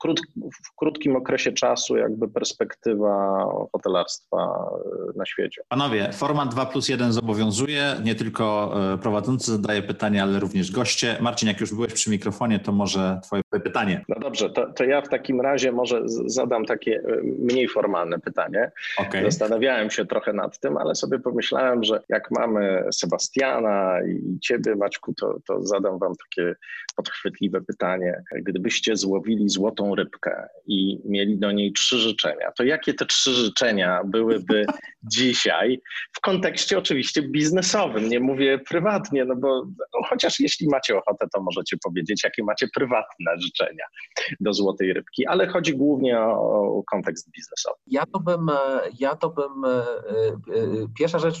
[0.00, 0.20] Krót,
[0.64, 4.70] w krótkim okresie czasu jakby perspektywa hotelarstwa
[5.16, 5.62] na świecie.
[5.68, 11.16] Panowie, format 2 plus 1 zobowiązuje, nie tylko e, prowadzący zadaje pytania, ale również goście.
[11.20, 14.04] Marcin, jak już byłeś przy mikrofonie, to może twoje pytanie.
[14.08, 18.70] No dobrze, to, to ja w takim razie może zadam takie e, mniej formalne pytanie.
[18.98, 19.22] Okay.
[19.24, 25.14] Zastanawiałem się trochę nad tym, ale sobie pomyślałem, że jak mamy Sebastiana i ciebie, Maćku,
[25.14, 26.54] to, to zadam wam takie
[26.96, 28.22] podchwytliwe pytanie.
[28.92, 34.64] Złowili złotą rybkę i mieli do niej trzy życzenia, to jakie te trzy życzenia byłyby
[35.12, 35.80] dzisiaj
[36.16, 38.08] w kontekście oczywiście biznesowym?
[38.08, 42.68] Nie mówię prywatnie, no bo no, chociaż jeśli macie ochotę, to możecie powiedzieć, jakie macie
[42.74, 43.84] prywatne życzenia
[44.40, 47.76] do złotej rybki, ale chodzi głównie o, o kontekst biznesowy.
[47.86, 48.50] Ja to bym,
[48.98, 49.84] ja to bym, e, e,
[50.98, 51.36] pierwsza rzecz,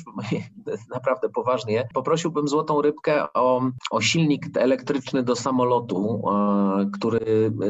[0.94, 7.25] naprawdę poważnie, poprosiłbym złotą rybkę o, o silnik elektryczny do samolotu, e, który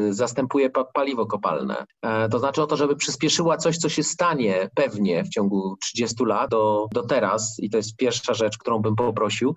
[0.09, 1.85] zastępuje paliwo kopalne.
[2.31, 6.51] To znaczy o to, żeby przyspieszyła coś, co się stanie pewnie w ciągu 30 lat
[6.51, 9.55] do, do teraz i to jest pierwsza rzecz, którą bym poprosił.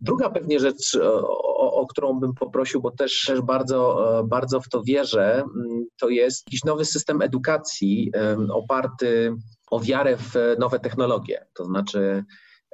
[0.00, 4.82] Druga pewnie rzecz, o, o, którą bym poprosił, bo też, też bardzo, bardzo w to
[4.82, 8.12] wierzę, mm, to jest jakiś nowy system edukacji
[8.52, 9.34] oparty
[9.70, 11.46] o wiarę w nowe technologie.
[11.54, 12.24] To znaczy,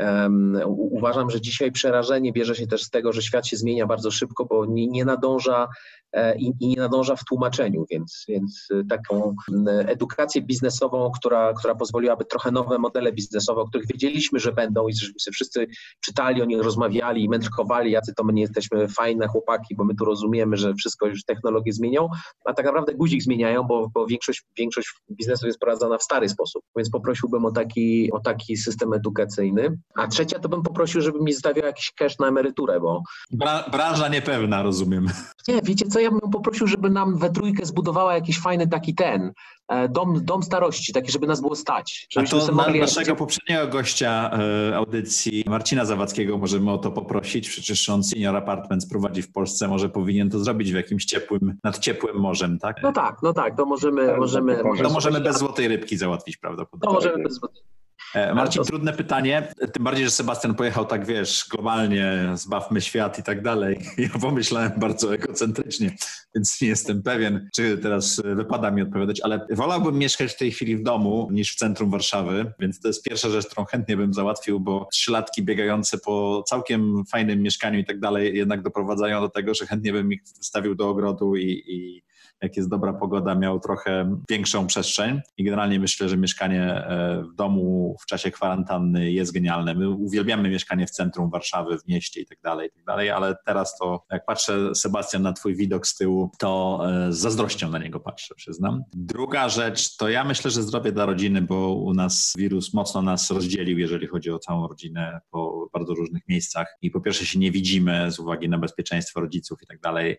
[0.00, 4.10] Um, uważam, że dzisiaj przerażenie bierze się też z tego, że świat się zmienia bardzo
[4.10, 5.68] szybko, bo nie, nie nadąża
[6.07, 6.07] E,
[6.38, 9.34] i, i nie nadąża w tłumaczeniu, więc, więc e, taką
[9.86, 14.94] edukację biznesową, która, która pozwoliłaby trochę nowe modele biznesowe, o których wiedzieliśmy, że będą i
[14.94, 15.66] żeśmy wszyscy
[16.00, 19.94] czytali o nich, rozmawiali i mędrkowali, jacy to my nie jesteśmy fajne chłopaki, bo my
[19.94, 22.08] tu rozumiemy, że wszystko już technologie zmienią,
[22.44, 26.62] a tak naprawdę guzik zmieniają, bo, bo większość, większość biznesu jest prowadzona w stary sposób,
[26.76, 29.78] więc poprosiłbym o taki, o taki system edukacyjny.
[29.94, 33.02] A trzecia to bym poprosił, żeby mi zostawiał jakiś cash na emeryturę, bo...
[33.30, 35.06] Bra branża niepewna, rozumiem.
[35.48, 39.32] Nie, wiecie co, ja bym poprosił, żeby nam we trójkę zbudowała jakiś fajny taki ten,
[39.68, 42.08] e, dom, dom starości, taki, żeby nas było stać.
[42.16, 44.30] A to na, naszego poprzedniego gościa
[44.70, 47.48] e, audycji, Marcina Zawadzkiego, możemy o to poprosić.
[47.48, 51.78] Przecież on Senior Apartments prowadzi w Polsce, może powinien to zrobić w jakimś ciepłym, nad
[51.78, 52.76] ciepłym morzem, tak?
[52.82, 54.06] No tak, no tak, to możemy...
[54.06, 56.88] Tak, możemy, to możemy bez złotej rybki załatwić prawdopodobnie.
[56.88, 57.87] To możemy bez złotej E,
[58.34, 58.68] Marcin, to...
[58.68, 63.78] trudne pytanie, tym bardziej, że Sebastian pojechał tak, wiesz, globalnie, zbawmy świat i tak dalej.
[63.98, 65.96] Ja pomyślałem bardzo egocentrycznie,
[66.34, 70.76] więc nie jestem pewien, czy teraz wypada mi odpowiadać, ale wolałbym mieszkać w tej chwili
[70.76, 74.60] w domu niż w centrum Warszawy, więc to jest pierwsza rzecz, którą chętnie bym załatwił,
[74.60, 79.66] bo trzylatki biegające po całkiem fajnym mieszkaniu i tak dalej jednak doprowadzają do tego, że
[79.66, 82.07] chętnie bym ich wstawił do ogrodu i, i
[82.42, 87.34] jak jest dobra pogoda, miał trochę większą przestrzeń i generalnie myślę, że mieszkanie e, w
[87.34, 89.74] domu w czasie kwarantanny jest genialne.
[89.74, 93.36] My uwielbiamy mieszkanie w centrum Warszawy, w mieście i tak dalej, i tak dalej, ale
[93.46, 97.78] teraz to jak patrzę, Sebastian, na twój widok z tyłu, to e, z zazdrością na
[97.78, 98.82] niego patrzę, przyznam.
[98.92, 103.30] Druga rzecz, to ja myślę, że zdrowie dla rodziny, bo u nas wirus mocno nas
[103.30, 107.50] rozdzielił, jeżeli chodzi o całą rodzinę po bardzo różnych miejscach i po pierwsze się nie
[107.50, 110.16] widzimy z uwagi na bezpieczeństwo rodziców i tak dalej,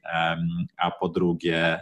[0.77, 1.79] a po drugie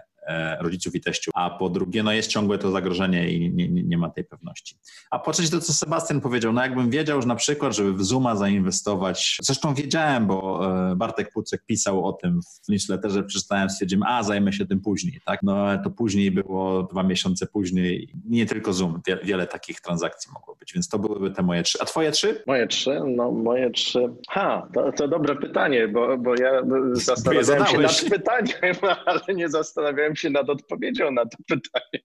[0.60, 1.32] rodziców i teściów.
[1.36, 4.76] A po drugie, no jest ciągłe to zagrożenie i nie, nie, nie ma tej pewności.
[5.12, 8.04] A po trzecie to, co Sebastian powiedział, no jakbym wiedział, że na przykład, żeby w
[8.04, 14.04] Zuma zainwestować, zresztą wiedziałem, bo e, Bartek Pucek pisał o tym w newsletterze, przeczytałem, stwierdziłem,
[14.04, 15.44] a zajmę się tym później, tak?
[15.44, 20.56] No to później było dwa miesiące później, nie tylko Zoom, wiele, wiele takich transakcji mogło
[20.56, 21.78] być, więc to byłyby te moje trzy.
[21.82, 22.44] A twoje trzy?
[22.48, 23.02] Moje trzy?
[23.16, 24.10] No moje trzy.
[24.30, 26.62] Ha, to, to dobre pytanie, bo, bo ja
[26.92, 32.04] zastanawiałem się nad pytaniem, ale nie zastanawiałem się nad odpowiedzią na to pytanie.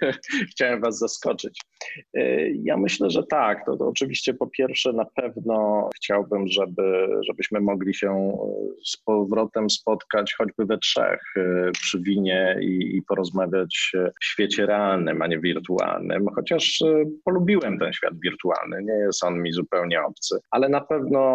[0.50, 1.60] Chciałem Was zaskoczyć.
[2.14, 3.66] E, ja myślę, że tak.
[3.66, 8.38] To, to oczywiście po pierwsze na pewno chciałbym, żeby, żebyśmy mogli się
[8.84, 15.22] z powrotem spotkać choćby we trzech e, przy winie i, i porozmawiać w świecie realnym,
[15.22, 18.82] a nie wirtualnym, chociaż e, polubiłem ten świat wirtualny.
[18.82, 21.26] Nie jest on mi zupełnie obcy, ale na pewno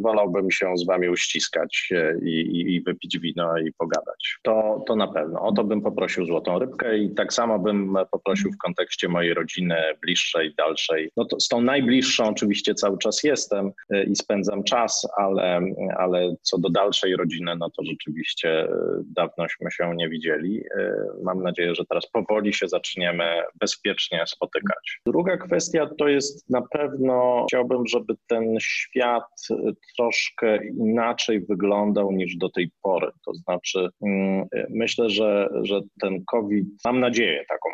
[0.00, 4.38] wolałbym się z Wami uściskać i, i, i wypić wino i pogadać.
[4.42, 5.40] To, to na pewno.
[5.40, 9.57] O to bym poprosił złotą rybkę i tak samo bym poprosił w kontekście mojej rodziny
[10.02, 11.10] bliższej, dalszej.
[11.16, 15.60] No to z tą najbliższą oczywiście cały czas jestem y, i spędzam czas, ale,
[15.98, 18.68] ale co do dalszej rodziny, no to rzeczywiście y,
[19.16, 20.60] dawnośmy się nie widzieli.
[20.60, 20.92] Y,
[21.22, 23.24] mam nadzieję, że teraz powoli się zaczniemy
[23.60, 25.00] bezpiecznie spotykać.
[25.06, 29.48] Druga kwestia to jest na pewno chciałbym, żeby ten świat
[29.96, 33.10] troszkę inaczej wyglądał niż do tej pory.
[33.24, 37.68] To znaczy, mm, myślę, że, że ten COVID, mam nadzieję taką,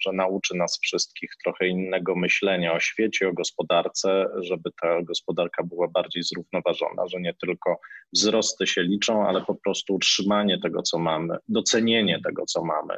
[0.00, 5.88] że nauczy nas wszystkich trochę innego myślenia o świecie, o gospodarce, żeby ta gospodarka była
[5.88, 7.80] bardziej zrównoważona, że nie tylko
[8.12, 12.94] wzrosty się liczą, ale po prostu utrzymanie tego, co mamy, docenienie tego, co mamy.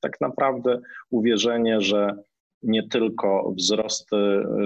[0.00, 2.16] Tak naprawdę uwierzenie, że
[2.62, 4.16] nie tylko wzrosty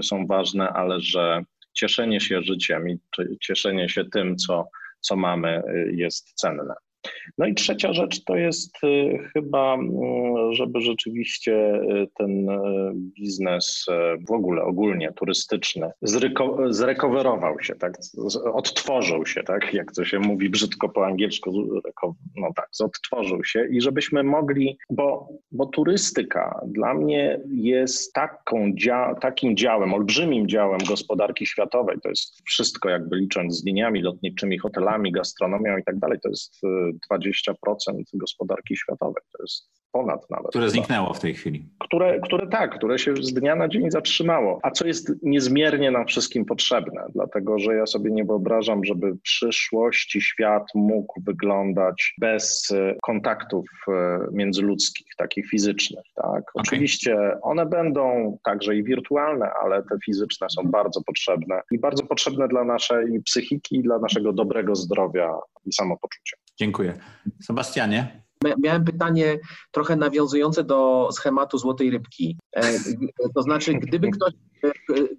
[0.03, 2.99] są ważne, ale że cieszenie się życiem i
[3.43, 4.69] cieszenie się tym, co,
[5.01, 6.75] co mamy, jest cenne.
[7.39, 9.89] No i trzecia rzecz to jest y, chyba, mm,
[10.53, 13.87] żeby rzeczywiście y, ten y, biznes
[14.29, 17.99] w ogóle ogólnie turystyczny zreko- zrekowerował się, tak,
[18.53, 21.53] odtworzył się, tak, jak to się mówi brzydko po angielsku,
[22.37, 29.15] no tak, odtworzył się i żebyśmy mogli, bo, bo turystyka dla mnie jest taką dzia-
[29.21, 35.13] takim działem, olbrzymim działem gospodarki światowej, to jest wszystko jakby licząc z liniami lotniczymi, hotelami,
[35.13, 36.61] gastronomią i tak dalej, to jest
[37.13, 37.18] 20%
[38.15, 39.23] gospodarki światowej.
[39.33, 40.49] To jest ponad nawet.
[40.49, 41.69] Które zniknęło w tej chwili.
[41.79, 44.59] Które, które tak, które się z dnia na dzień zatrzymało.
[44.63, 49.21] A co jest niezmiernie nam wszystkim potrzebne, dlatego że ja sobie nie wyobrażam, żeby w
[49.23, 56.05] przyszłości świat mógł wyglądać bez e, kontaktów e, międzyludzkich, takich fizycznych.
[56.15, 56.27] Tak?
[56.27, 56.43] Okay.
[56.55, 62.49] Oczywiście one będą także i wirtualne, ale te fizyczne są bardzo potrzebne i bardzo potrzebne
[62.49, 66.37] dla naszej psychiki dla naszego dobrego zdrowia i samopoczucia.
[66.59, 66.99] Dziękuję.
[67.43, 68.23] Sebastianie?
[68.59, 69.39] Miałem pytanie
[69.71, 72.39] trochę nawiązujące do schematu złotej rybki.
[72.57, 72.79] E,
[73.35, 74.33] to znaczy, gdyby ktoś,
[74.65, 74.71] e,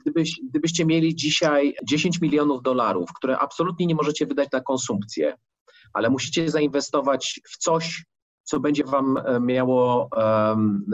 [0.01, 5.35] gdybyś, gdybyście mieli dzisiaj 10 milionów dolarów, które absolutnie nie możecie wydać na konsumpcję,
[5.93, 8.05] ale musicie zainwestować w coś,
[8.43, 10.85] co będzie wam e, miało um,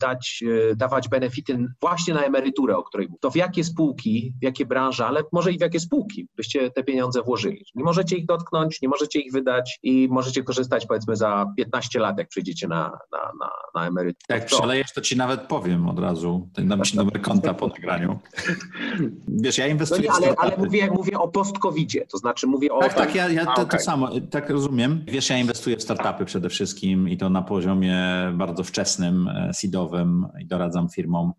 [0.00, 3.18] dać, e, dawać benefity właśnie na emeryturę, o której mówię.
[3.20, 6.84] To w jakie spółki, w jakie branże, ale może i w jakie spółki byście te
[6.84, 7.64] pieniądze włożyli.
[7.74, 12.18] Nie możecie ich dotknąć, nie możecie ich wydać i możecie korzystać powiedzmy za 15 lat,
[12.18, 14.38] jak przyjdziecie na, na, na, na emeryturę.
[14.38, 16.48] Jak przelejesz, to ci nawet powiem od razu.
[16.54, 18.18] Dam ci numer konta po nagraniu.
[19.28, 22.80] Wiesz, ja inwestuję no nie, ale, ale mówię, mówię o post-covidzie, to znaczy mówię o...
[22.80, 25.04] Tak, tak, ja, ja to, to samo, tak rozumiem.
[25.06, 29.54] Wiesz, ja inwestuję w startupy przede wszystkim i to na poziomie bardzo wczesnym, e,
[29.86, 31.32] seedowym i doradzam firmom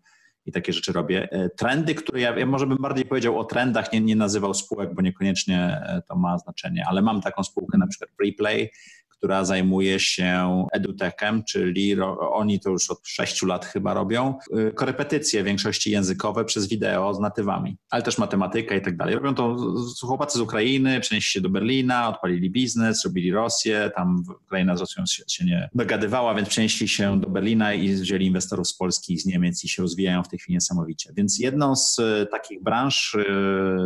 [0.46, 1.28] i takie rzeczy robię.
[1.32, 4.94] E, trendy, które ja, ja może bym bardziej powiedział o trendach, nie, nie nazywał spółek,
[4.94, 8.70] bo niekoniecznie e, to ma znaczenie, ale mam taką spółkę na przykład Preplay,
[9.18, 14.34] która zajmuje się edutechem, czyli oni to już od sześciu lat chyba robią,
[14.68, 19.14] y, korepetycje w większości językowe przez wideo z natywami, ale też matematyka i tak dalej.
[19.14, 19.56] Robią to
[20.00, 25.04] chłopacy z Ukrainy, przenieśli się do Berlina, odpalili biznes, robili Rosję, tam Ukraina z Rosją
[25.06, 29.18] się, się nie dogadywała, więc przenieśli się do Berlina i wzięli inwestorów z Polski i
[29.18, 31.12] z Niemiec i się rozwijają w tej chwili niesamowicie.
[31.16, 33.24] Więc jedną z y, takich branż, y,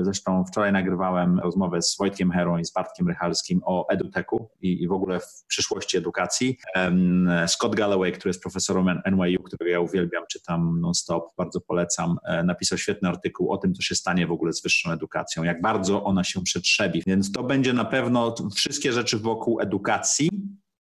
[0.03, 4.88] zresztą wczoraj nagrywałem rozmowę z Wojtkiem Herą i z Bartkiem Rychalskim o eduteku i, i
[4.88, 6.59] w ogóle w przyszłości edukacji.
[7.47, 12.79] Scott Galloway, który jest profesorem NYU, którego ja uwielbiam, czytam non-stop, bardzo polecam, e, napisał
[12.79, 16.25] świetny artykuł o tym, co się stanie w ogóle z wyższą edukacją, jak bardzo ona
[16.25, 17.03] się przetrzebi.
[17.07, 20.31] Więc to będzie na pewno wszystkie rzeczy wokół edukacji,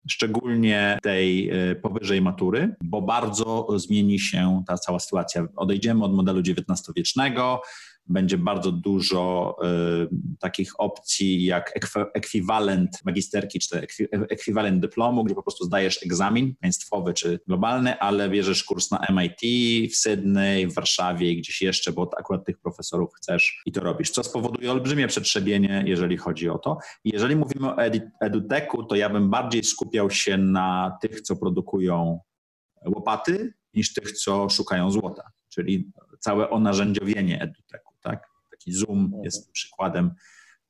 [0.09, 5.47] szczególnie tej e, powyżej matury, bo bardzo zmieni się ta cała sytuacja.
[5.57, 7.63] Odejdziemy od modelu XIX-wiecznego,
[8.11, 9.57] będzie bardzo dużo
[10.03, 11.73] y, takich opcji jak
[12.15, 18.65] ekwiwalent magisterki czy ekwiwalent dyplomu, gdzie po prostu zdajesz egzamin państwowy czy globalny, ale bierzesz
[18.65, 19.41] kurs na MIT,
[19.93, 24.11] w Sydney, w Warszawie i gdzieś jeszcze, bo akurat tych profesorów chcesz i to robisz,
[24.11, 26.79] co spowoduje olbrzymie przetrzebienie, jeżeli chodzi o to.
[27.05, 27.77] Jeżeli mówimy o
[28.21, 32.21] eduteku, to ja bym bardziej skupiał się na tych, co produkują
[32.87, 37.90] łopaty, niż tych, co szukają złota, czyli całe onarzędziowienie eduteku?
[38.61, 40.11] Taki Zoom jest przykładem,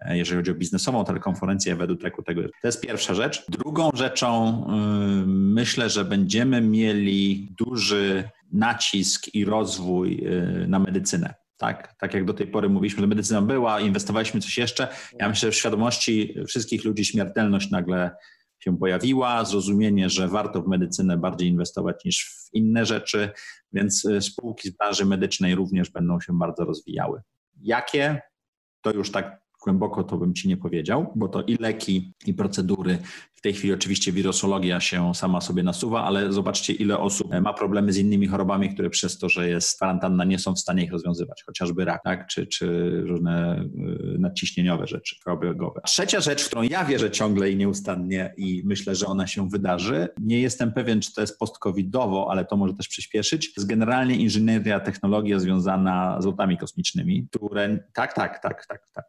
[0.00, 2.22] e, jeżeli chodzi o biznesową telekonferencję w EduTechu.
[2.22, 2.42] Tego.
[2.42, 3.44] To jest pierwsza rzecz.
[3.48, 11.35] Drugą rzeczą yy, myślę, że będziemy mieli duży nacisk i rozwój yy, na medycynę.
[11.57, 14.88] Tak, tak jak do tej pory mówiliśmy, że medycyna była, inwestowaliśmy coś jeszcze.
[15.18, 18.11] Ja myślę, że w świadomości wszystkich ludzi śmiertelność nagle
[18.61, 23.31] się pojawiła, zrozumienie, że warto w medycynę bardziej inwestować niż w inne rzeczy,
[23.72, 27.20] więc y, spółki z branży medycznej również będą się bardzo rozwijały.
[27.61, 28.23] Jakie?
[28.81, 32.99] To już tak głęboko to bym ci nie powiedział, bo to i leki, i procedury.
[33.35, 37.92] W tej chwili oczywiście wirusologia się sama sobie nasuwa, ale zobaczcie, ile osób ma problemy
[37.92, 41.42] z innymi chorobami, które przez to, że jest kwarantanna, nie są w stanie ich rozwiązywać,
[41.46, 42.27] chociażby rak, tak?
[42.27, 43.62] czy, czy różne
[44.14, 45.81] y, nadciśnieniowe rzeczy, krwioobiegowe.
[45.85, 50.09] Trzecia rzecz, w którą ja wierzę ciągle i nieustannie i myślę, że ona się wydarzy,
[50.18, 54.81] nie jestem pewien, czy to jest post-covidowo, ale to może też przyspieszyć, jest generalnie inżynieria,
[54.81, 59.05] technologia związana z lotami kosmicznymi, które tak, tak, tak, tak, tak.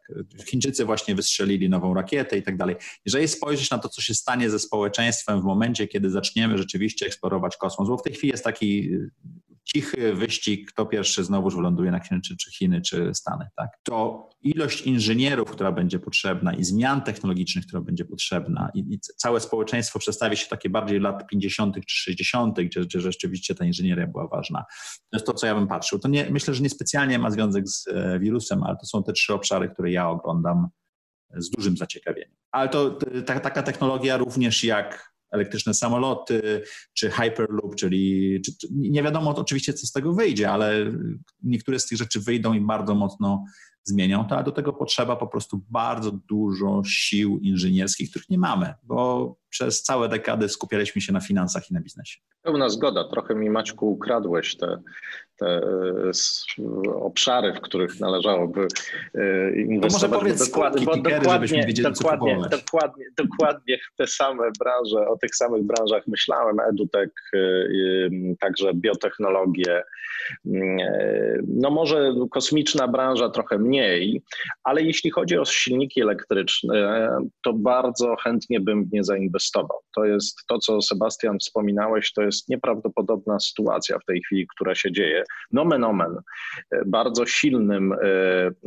[0.48, 2.76] Chińczycy właśnie wystrzelili nową rakietę i tak dalej.
[3.06, 7.56] Jeżeli spojrzeć na to, co się stanie ze społeczeństwem w momencie, kiedy zaczniemy rzeczywiście eksplorować
[7.56, 8.90] kosmos, bo w tej chwili jest taki
[9.64, 13.70] cichy wyścig, kto pierwszy znowuż wyląduje na Księżycu, czy Chiny, czy Stany, tak?
[13.82, 19.40] to ilość inżynierów, która będzie potrzebna i zmian technologicznych, która będzie potrzebna i, i całe
[19.40, 21.74] społeczeństwo przestawi się takie bardziej lat 50.
[21.74, 24.64] czy 60., gdzie, gdzie rzeczywiście ta inżynieria była ważna.
[25.10, 25.98] To jest to, co ja bym patrzył.
[25.98, 29.34] To nie, myślę, że niespecjalnie ma związek z e, wirusem, ale to są te trzy
[29.34, 30.68] obszary, które ja oglądam
[31.36, 32.36] z dużym zaciekawieniem.
[32.50, 36.62] Ale to ta, taka technologia również jak elektryczne samoloty,
[36.94, 40.92] czy Hyperloop, czyli czy, nie wiadomo oczywiście, co z tego wyjdzie, ale
[41.42, 43.44] niektóre z tych rzeczy wyjdą i bardzo mocno
[43.84, 48.74] zmienią to, a do tego potrzeba po prostu bardzo dużo sił inżynierskich, których nie mamy,
[48.82, 52.20] bo przez całe dekady skupialiśmy się na finansach i na biznesie.
[52.42, 53.08] Pełna zgoda.
[53.08, 54.82] Trochę mi Maćku ukradłeś te,
[55.42, 58.66] te e, obszary, w których należałoby
[59.56, 60.00] inwestować.
[60.00, 65.36] To może powiedz dokładnie, bo dokładnie, wiedzieli, dokładnie, dokładnie, dokładnie te same branże, o tych
[65.36, 67.38] samych branżach myślałem, edutech, e,
[68.40, 69.82] także biotechnologie.
[70.54, 74.22] E, no może kosmiczna branża trochę mniej,
[74.64, 77.08] ale jeśli chodzi o silniki elektryczne,
[77.44, 79.78] to bardzo chętnie bym w nie zainwestował inwestował.
[79.94, 84.92] To jest to, co Sebastian wspominałeś, to jest nieprawdopodobna sytuacja w tej chwili, która się
[84.92, 85.24] dzieje.
[85.52, 86.16] Nomen omen,
[86.70, 87.96] e, bardzo silnym e,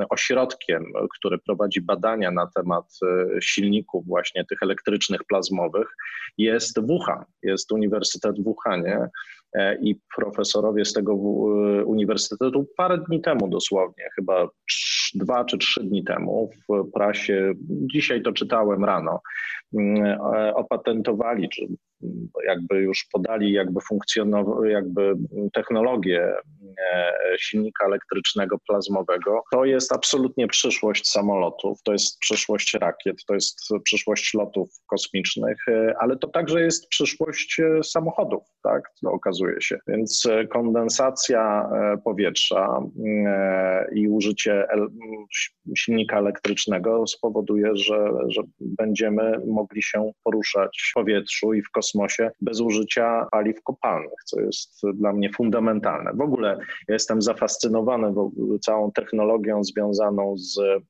[0.09, 0.84] ośrodkiem,
[1.18, 5.88] który prowadzi badania na temat e, silników właśnie tych elektrycznych plazmowych
[6.38, 9.07] jest Wuhan, jest Uniwersytet w Wuhanie
[9.82, 11.13] i profesorowie z tego
[11.86, 14.49] uniwersytetu parę dni temu dosłownie, chyba
[15.13, 19.22] dwa czy trzy dni temu w prasie, dzisiaj to czytałem rano,
[19.74, 20.20] mm,
[20.55, 21.61] opatentowali, czy
[22.47, 23.80] jakby już podali jakby
[24.66, 25.16] jakby
[25.53, 26.34] technologię
[26.93, 33.60] e, silnika elektrycznego plazmowego, to jest absolutnie przyszłość samolotów, to jest przyszłość rakiet, to jest
[33.84, 39.78] przyszłość lotów kosmicznych, e, ale to także jest przyszłość e, samochodów, tak, to okazuje się.
[39.88, 41.70] Więc kondensacja
[42.03, 42.80] powietrza
[43.95, 44.68] i użycie
[45.78, 52.32] silnika elektrycznego spowoduje, że, że będziemy mogli się poruszać w powietrzu i w kosmosie kosmosie
[52.41, 56.12] bez użycia paliw kopalnych, co jest dla mnie fundamentalne.
[56.14, 58.14] W ogóle jestem zafascynowany
[58.62, 60.82] całą technologią związaną z mm,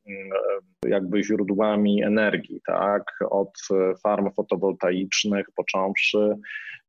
[0.86, 3.52] jakby źródłami energii, tak, od
[4.04, 6.36] farm fotowoltaicznych począwszy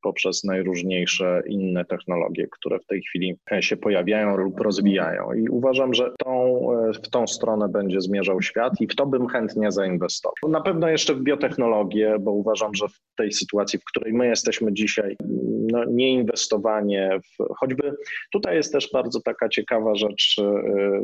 [0.03, 5.32] poprzez najróżniejsze inne technologie, które w tej chwili się pojawiają lub rozwijają.
[5.32, 6.66] I uważam, że tą,
[7.05, 10.51] w tą stronę będzie zmierzał świat i w to bym chętnie zainwestował.
[10.51, 14.72] Na pewno jeszcze w biotechnologię, bo uważam, że w tej sytuacji, w której my jesteśmy
[14.72, 15.16] dzisiaj,
[15.72, 17.92] no, nieinwestowanie w, choćby
[18.32, 20.36] tutaj jest też bardzo taka ciekawa rzecz,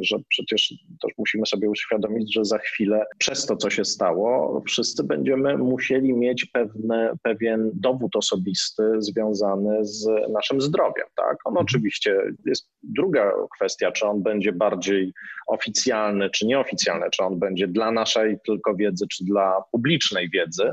[0.01, 5.05] że przecież też musimy sobie uświadomić, że za chwilę przez to, co się stało, wszyscy
[5.05, 11.07] będziemy musieli mieć pewne, pewien dowód osobisty, związany z naszym zdrowiem.
[11.16, 11.37] Tak?
[11.45, 11.64] On mhm.
[11.64, 12.16] oczywiście
[12.47, 15.12] jest druga kwestia, czy on będzie bardziej
[15.47, 20.70] oficjalny, czy nieoficjalny, czy on będzie dla naszej tylko wiedzy, czy dla publicznej wiedzy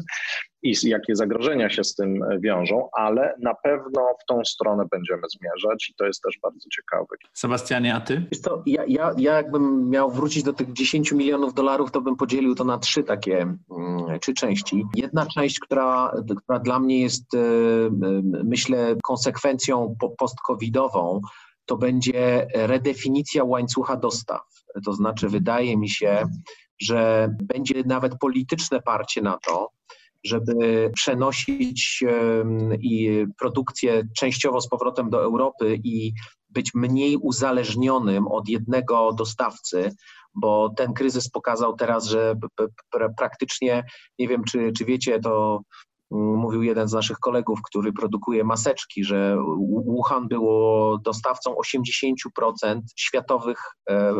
[0.64, 5.90] i jakie zagrożenia się z tym wiążą, ale na pewno w tą stronę będziemy zmierzać
[5.90, 7.06] i to jest też bardzo ciekawe.
[7.34, 8.26] Sebastianie, a ty?
[8.44, 12.56] To, ja, ja, ja jakbym miał wrócić do tych 10 milionów dolarów, to bym podzielił
[12.56, 14.86] to na trzy takie mm, trzy części.
[14.96, 16.12] Jedna część, która,
[16.44, 17.40] która dla mnie jest, e,
[18.44, 21.22] myślę, konsekwencją post-covidową,
[21.66, 24.42] to będzie redefinicja łańcucha dostaw.
[24.86, 26.24] To znaczy, wydaje mi się,
[26.82, 29.70] że będzie nawet polityczne parcie na to,
[30.24, 32.04] żeby przenosić
[32.82, 36.14] i produkcję częściowo z powrotem do Europy i
[36.50, 39.92] być mniej uzależnionym od jednego dostawcy,
[40.36, 42.36] bo ten kryzys pokazał teraz, że
[43.18, 43.84] praktycznie,
[44.20, 45.62] nie wiem czy, czy wiecie, to
[46.12, 49.38] mówił jeden z naszych kolegów, który produkuje maseczki, że
[49.86, 54.14] Wuhan było dostawcą 80% światowych e, e,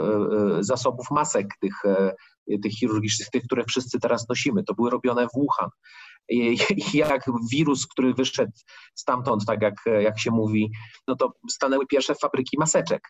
[0.60, 2.14] zasobów masek tych e,
[2.64, 4.64] tych chirurgicznych, tych, które wszyscy teraz nosimy.
[4.64, 5.70] To były robione w Wuhan.
[6.94, 8.52] Jak wirus, który wyszedł
[8.96, 10.72] stamtąd, tak jak, jak się mówi,
[11.08, 13.02] no to stanęły pierwsze fabryki maseczek.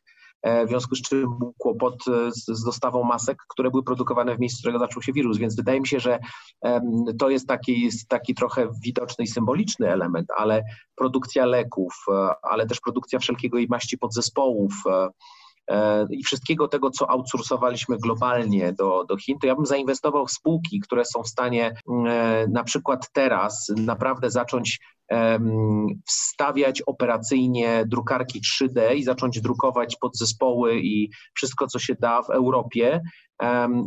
[0.42, 4.36] E, w związku z czym był kłopot e, z, z, dostawą masek, które były produkowane
[4.36, 6.20] w miejscu, z którego zaczął się wirus, więc wydaje mi się, że
[7.20, 10.64] to jest taki, taki trochę widoczny i symboliczny element, ale
[10.96, 14.74] produkcja leków, e, ale też produkcja wszelkiego i maści podzespołów,
[16.10, 20.80] i wszystkiego tego, co outsourcowaliśmy globalnie do, do Chin, to ja bym zainwestował w spółki,
[20.80, 21.74] które są w stanie
[22.50, 24.80] na przykład teraz naprawdę zacząć
[26.08, 33.02] wstawiać operacyjnie drukarki 3D i zacząć drukować podzespoły i wszystko, co się da w Europie,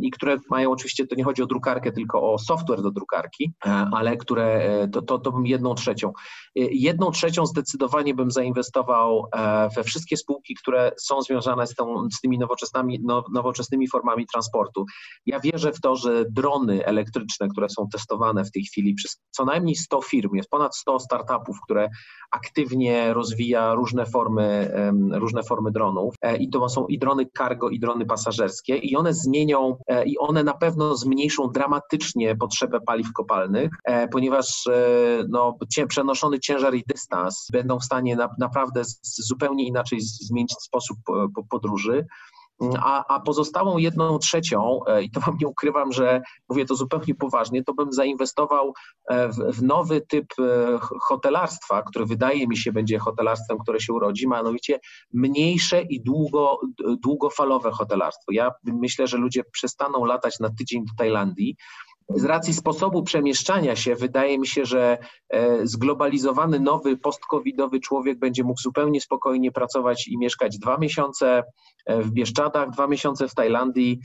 [0.02, 3.70] i które mają oczywiście, to nie chodzi o drukarkę, tylko o software do drukarki, e,
[3.92, 6.08] ale które e, to, to, to bym jedną trzecią.
[6.08, 6.12] E,
[6.54, 9.26] jedną trzecią zdecydowanie bym zainwestował
[9.76, 14.84] we wszystkie spółki, które są związane z, tą, z tymi nowoczesnymi, now, nowoczesnymi formami transportu.
[15.26, 19.44] Ja wierzę w to, że drony elektryczne, które są testowane w tej chwili przez co
[19.44, 21.88] najmniej 100 firm, jest ponad 100 startupów, które
[22.30, 24.72] aktywnie rozwija różne formy,
[25.12, 29.76] różne formy dronów i to są i drony cargo, i drony pasażerskie i one zmienią
[29.86, 35.58] e, i one na pewno zmniejszą dramatycznie potrzebę paliw kopalnych, e, ponieważ e, no,
[35.88, 40.98] przenoszony ciężar i dystans będą w stanie na, naprawdę zupełnie inaczej zmienić sposób
[41.50, 42.06] podróży.
[42.80, 47.14] A, a pozostałą jedną trzecią, e, i to wam nie ukrywam, że mówię to zupełnie
[47.14, 48.72] poważnie, to bym zainwestował
[49.08, 53.92] e, w, w nowy typ e, hotelarstwa, który wydaje mi się będzie hotelarstwem, które się
[53.92, 54.80] urodzi, mianowicie
[55.12, 56.60] mniejsze i długo,
[57.02, 58.32] długofalowe hotelarstwo.
[58.32, 61.56] Ja myślę, że ludzie przestaną latać na tydzień do Tajlandii,
[62.08, 64.98] z racji sposobu przemieszczania się, wydaje mi się, że
[65.28, 71.42] e, zglobalizowany nowy post-covidowy człowiek będzie mógł zupełnie spokojnie pracować i mieszkać dwa miesiące
[71.86, 74.00] e, w Bieszczadach, dwa miesiące w Tajlandii,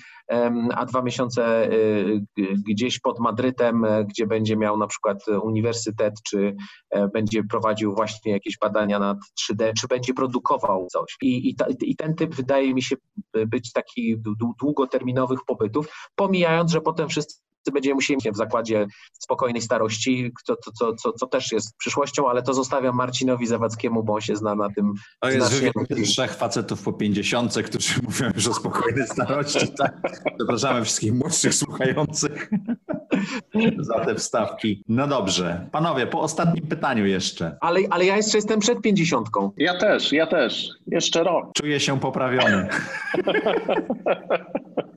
[0.76, 1.72] a dwa miesiące e,
[2.68, 6.56] gdzieś pod Madrytem, gdzie będzie miał na przykład uniwersytet, czy
[7.14, 11.18] będzie prowadził właśnie jakieś badania nad 3D, czy będzie produkował coś.
[11.22, 12.96] I, i, ta, i ten typ wydaje mi się
[13.48, 14.16] być taki
[14.60, 21.12] długoterminowych pobytów, pomijając, że potem wszyscy będziemy musieli w zakładzie spokojnej starości, co, co, co,
[21.12, 24.94] co też jest przyszłością, ale to zostawiam Marcinowi Zawadzkiemu, bo on się zna na tym.
[25.20, 25.74] To jest wywiad
[26.06, 29.68] trzech facetów po pięćdziesiątce, którzy mówią już o spokojnej starości.
[29.78, 29.94] Tak?
[30.40, 32.50] Zapraszamy wszystkich młodszych słuchających
[33.80, 34.84] za te wstawki.
[34.90, 35.70] No dobrze.
[35.72, 37.58] Panowie, po ostatnim pytaniu jeszcze.
[37.62, 39.52] Ale, ale ja jeszcze jestem przed pięćdziesiątką.
[39.58, 40.70] Ja też, ja też.
[40.88, 41.52] Jeszcze rok.
[41.54, 42.68] Czuję się poprawiony.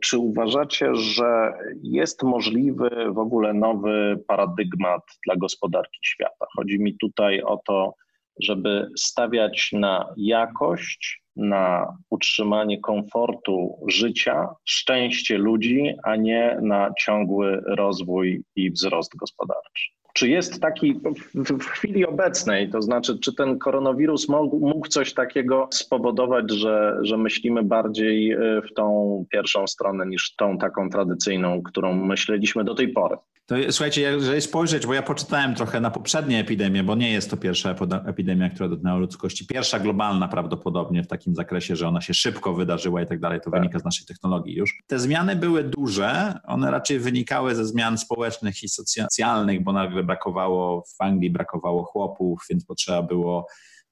[0.00, 1.52] Czy uważacie, że
[1.82, 6.46] jest możliwy w ogóle nowy paradygmat dla gospodarki świata?
[6.56, 7.94] Chodzi mi tutaj o to,
[8.40, 18.44] żeby stawiać na jakość, na utrzymanie komfortu życia, szczęście ludzi, a nie na ciągły rozwój
[18.56, 19.97] i wzrost gospodarczy.
[20.12, 21.00] Czy jest taki
[21.34, 27.16] w, chwili obecnej, to znaczy, czy ten koronawirus mógł, mógł coś takiego spowodować, że, że
[27.16, 32.88] myślimy bardziej e, w tą pierwszą stronę niż tą taką tradycyjną, którą myśleliśmy do tej
[32.88, 33.16] pory?
[33.48, 37.36] To, słuchajcie, jeżeli spojrzeć, bo ja poczytałem trochę na poprzednie epidemie, bo nie jest to
[37.36, 37.74] pierwsza
[38.06, 39.46] epidemia, która dotknęła ludzkości.
[39.46, 43.50] Pierwsza globalna prawdopodobnie w takim zakresie, że ona się szybko wydarzyła i tak dalej, to
[43.50, 43.60] tak.
[43.60, 44.82] wynika z naszej technologii już.
[44.86, 50.82] Te zmiany były duże, one raczej wynikały ze zmian społecznych i socjalnych, bo nagle brakowało,
[50.82, 53.46] w Anglii brakowało chłopów, więc potrzeba było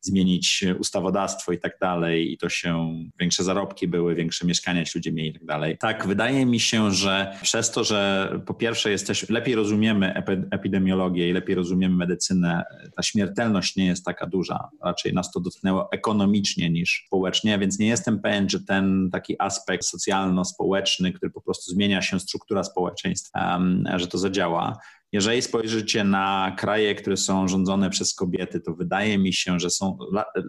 [0.07, 5.13] zmienić ustawodawstwo i tak dalej, i to się większe zarobki były, większe mieszkania ci ludzie
[5.13, 5.79] mieli i tak dalej.
[5.79, 10.15] Tak, wydaje mi się, że przez to, że po pierwsze jesteś, lepiej rozumiemy
[10.51, 12.63] epidemiologię i lepiej rozumiemy medycynę,
[12.97, 14.69] ta śmiertelność nie jest taka duża.
[14.85, 19.85] Raczej nas to dotknęło ekonomicznie niż społecznie, więc nie jestem pewien, że ten taki aspekt
[19.85, 24.79] socjalno-społeczny, który po prostu zmienia się struktura społeczeństw, um, że to zadziała.
[25.17, 29.99] Jeżeli spojrzycie na kraje, które są rządzone przez kobiety, to wydaje mi się, że są,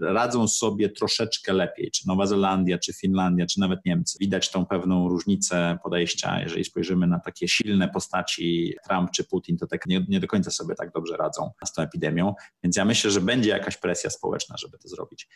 [0.01, 4.17] radzą sobie troszeczkę lepiej, czy Nowa Zelandia, czy Finlandia, czy nawet Niemcy.
[4.21, 6.41] Widać tą pewną różnicę podejścia.
[6.41, 10.51] Jeżeli spojrzymy na takie silne postaci, Trump czy Putin, to tak nie, nie do końca
[10.51, 12.33] sobie tak dobrze radzą z tą epidemią.
[12.63, 15.27] Więc ja myślę, że będzie jakaś presja społeczna, żeby to zrobić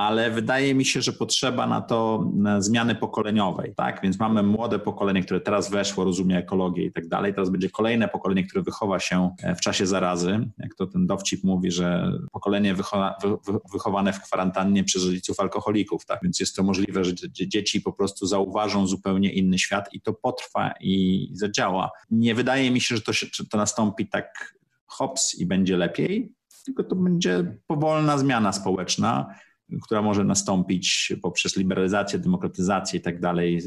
[0.00, 4.00] ale wydaje mi się, że potrzeba na to zmiany pokoleniowej, tak?
[4.02, 7.34] Więc mamy młode pokolenie, które teraz weszło, rozumie ekologię i tak dalej.
[7.34, 8.62] Teraz będzie kolejne pokolenie, które
[9.00, 10.50] się e, w czasie zarazy.
[10.58, 13.36] Jak to ten dowcip mówi, że pokolenie wychowa, wy,
[13.72, 16.20] wychowane w kwarantannie przez rodziców alkoholików, tak?
[16.22, 20.74] Więc jest to możliwe, że dzieci po prostu zauważą zupełnie inny świat i to potrwa
[20.80, 21.90] i zadziała.
[22.10, 24.54] Nie wydaje mi się, że to, się, to nastąpi tak
[24.86, 29.34] hops i będzie lepiej, tylko to będzie powolna zmiana społeczna
[29.82, 33.60] która może nastąpić poprzez liberalizację, demokratyzację i tak dalej.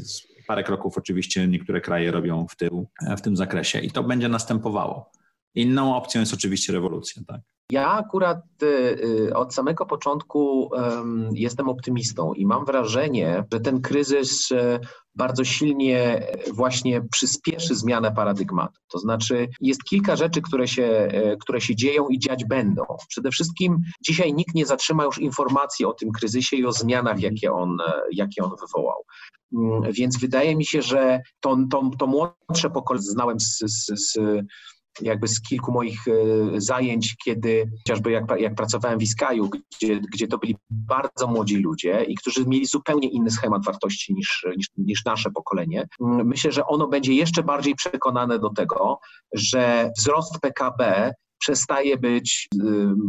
[0.46, 5.12] Parę kroków oczywiście niektóre kraje robią w tył w tym zakresie i to będzie następowało.
[5.54, 7.22] Inną opcją jest oczywiście rewolucja.
[7.26, 7.40] Tak?
[7.70, 10.70] Ja akurat y, od samego początku
[11.32, 14.48] jestem optymistą i mam wrażenie, że ten kryzys
[15.14, 18.80] bardzo silnie właśnie przyspieszy zmianę paradygmatu.
[18.92, 21.08] To znaczy jest kilka rzeczy, które się,
[21.40, 22.82] które się dzieją i dziać będą.
[23.08, 27.52] Przede wszystkim dzisiaj nikt nie zatrzyma już informacji o tym kryzysie i o zmianach, jakie
[27.52, 27.78] on,
[28.12, 29.04] jakie on wywołał.
[29.54, 34.18] Mm, więc wydaje mi się, że to, to, to młodsze pokolenie znałem z, z, z
[35.00, 36.12] jakby z kilku moich e,
[36.60, 42.04] zajęć, kiedy chociażby jak, jak pracowałem w Iskaju, gdzie, gdzie to byli bardzo młodzi ludzie
[42.04, 45.86] i którzy mieli zupełnie inny schemat wartości niż, niż, niż nasze pokolenie.
[46.00, 48.98] Myślę, że ono będzie jeszcze bardziej przekonane do tego,
[49.32, 51.12] że wzrost PKB
[51.44, 52.48] przestaje być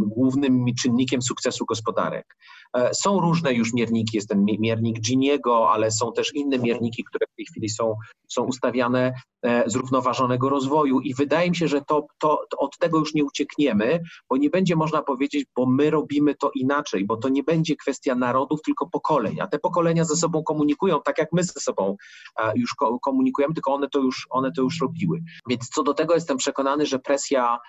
[0.08, 2.36] głównym czynnikiem sukcesu gospodarek.
[2.76, 7.26] E, są różne już mierniki, jest ten miernik Giniego, ale są też inne mierniki, które
[7.34, 7.96] w tej chwili są,
[8.28, 9.14] są ustawiane
[9.44, 13.24] e, zrównoważonego rozwoju i wydaje mi się, że to, to, to od tego już nie
[13.24, 17.76] uciekniemy, bo nie będzie można powiedzieć, bo my robimy to inaczej, bo to nie będzie
[17.76, 21.96] kwestia narodów, tylko pokoleń, a te pokolenia ze sobą komunikują tak, jak my ze sobą
[22.40, 25.24] e, już komunikujemy, tylko one to już, one to już robiły.
[25.50, 27.60] Więc co do tego jestem przekonany, że presja,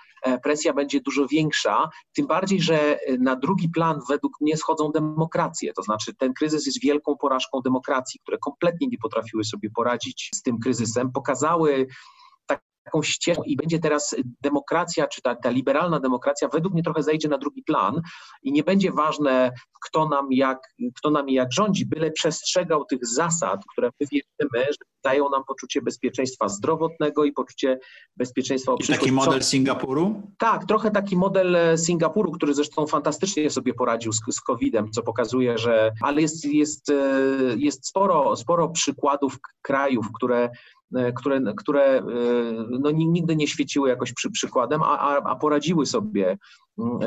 [0.43, 5.73] presja będzie dużo większa, tym bardziej, że na drugi plan według mnie schodzą demokrację.
[5.73, 10.41] To znaczy, ten kryzys jest wielką porażką demokracji, które kompletnie nie potrafiły sobie poradzić z
[10.41, 11.11] tym kryzysem.
[11.11, 11.87] Pokazały
[12.87, 17.29] taką ścieżkę i będzie teraz demokracja, czy ta, ta liberalna demokracja według mnie trochę zejdzie
[17.29, 18.01] na drugi plan
[18.43, 19.51] i nie będzie ważne,
[19.85, 20.59] kto nam jak,
[20.95, 24.67] kto nam jak rządzi, byle przestrzegał tych zasad, które my wierzymy,
[25.07, 27.79] dają nam poczucie bezpieczeństwa zdrowotnego i poczucie
[28.17, 30.21] bezpieczeństwa o Taki model Singapuru?
[30.37, 35.03] Tak, trochę taki model e, Singapuru, który zresztą fantastycznie sobie poradził z, z COVID-em, co
[35.03, 36.93] pokazuje, że ale jest, jest, e,
[37.57, 40.49] jest sporo, sporo przykładów krajów, które
[40.95, 42.01] E, które, które
[42.69, 46.37] no, nigdy nie świeciły jakoś przy, przykładem, a, a, poradziły sobie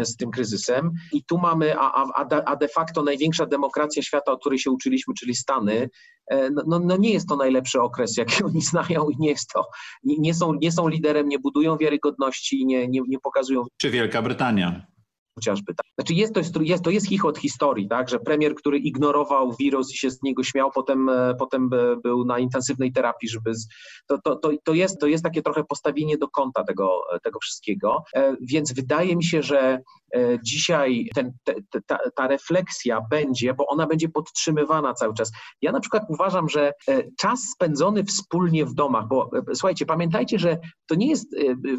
[0.03, 0.91] z tym kryzysem.
[1.13, 2.05] I tu mamy, a,
[2.45, 5.91] a, de facto największa demokracja świata, o której się uczyliśmy, czyli Stany,
[6.31, 9.51] e, no, no, no nie jest to najlepszy okres, jaki oni znają i nie jest
[9.55, 9.65] to,
[10.05, 13.65] nie są, nie są liderem, nie budują wiarygodności, nie, nie, nie pokazują.
[13.77, 14.87] Czy Wielka Brytania?
[15.35, 15.75] Chociażby.
[15.75, 15.87] Tak.
[15.99, 19.97] Znaczy jest to, jest, to jest chichot historii, tak, że premier, który ignorował wirus i
[19.97, 21.71] się z niego śmiał, potem, e, potem
[22.03, 23.55] był na intensywnej terapii, żeby...
[23.55, 23.69] Z,
[24.07, 28.03] to, to, to, to, jest, to jest takie trochę postawienie do kąta tego, tego wszystkiego,
[28.15, 29.81] e, więc wydaje mi się, że
[30.15, 31.55] e, dzisiaj ten, te,
[31.87, 35.33] ta, ta refleksja będzie, bo ona będzie podtrzymywana cały czas.
[35.63, 36.73] Ja na przykład uważam, że
[37.19, 41.31] czas spędzony wspólnie w domach, bo słuchajcie, pamiętajcie, że to nie jest,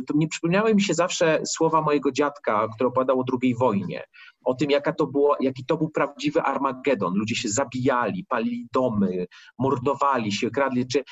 [0.07, 3.23] to nie przypomniały mi się zawsze słowa mojego dziadka, który opowiadał o
[3.59, 4.03] wojnie,
[4.45, 7.13] o tym, jaka to było, jaki to był prawdziwy Armagedon.
[7.15, 9.27] Ludzie się zabijali, palili domy,
[9.59, 10.87] mordowali się, kradli.
[10.87, 11.03] Czy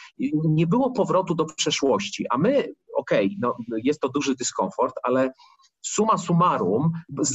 [0.50, 5.34] nie było powrotu do przeszłości, a my, okej, okay, no, jest to duży dyskomfort, ale
[5.82, 6.92] suma summarum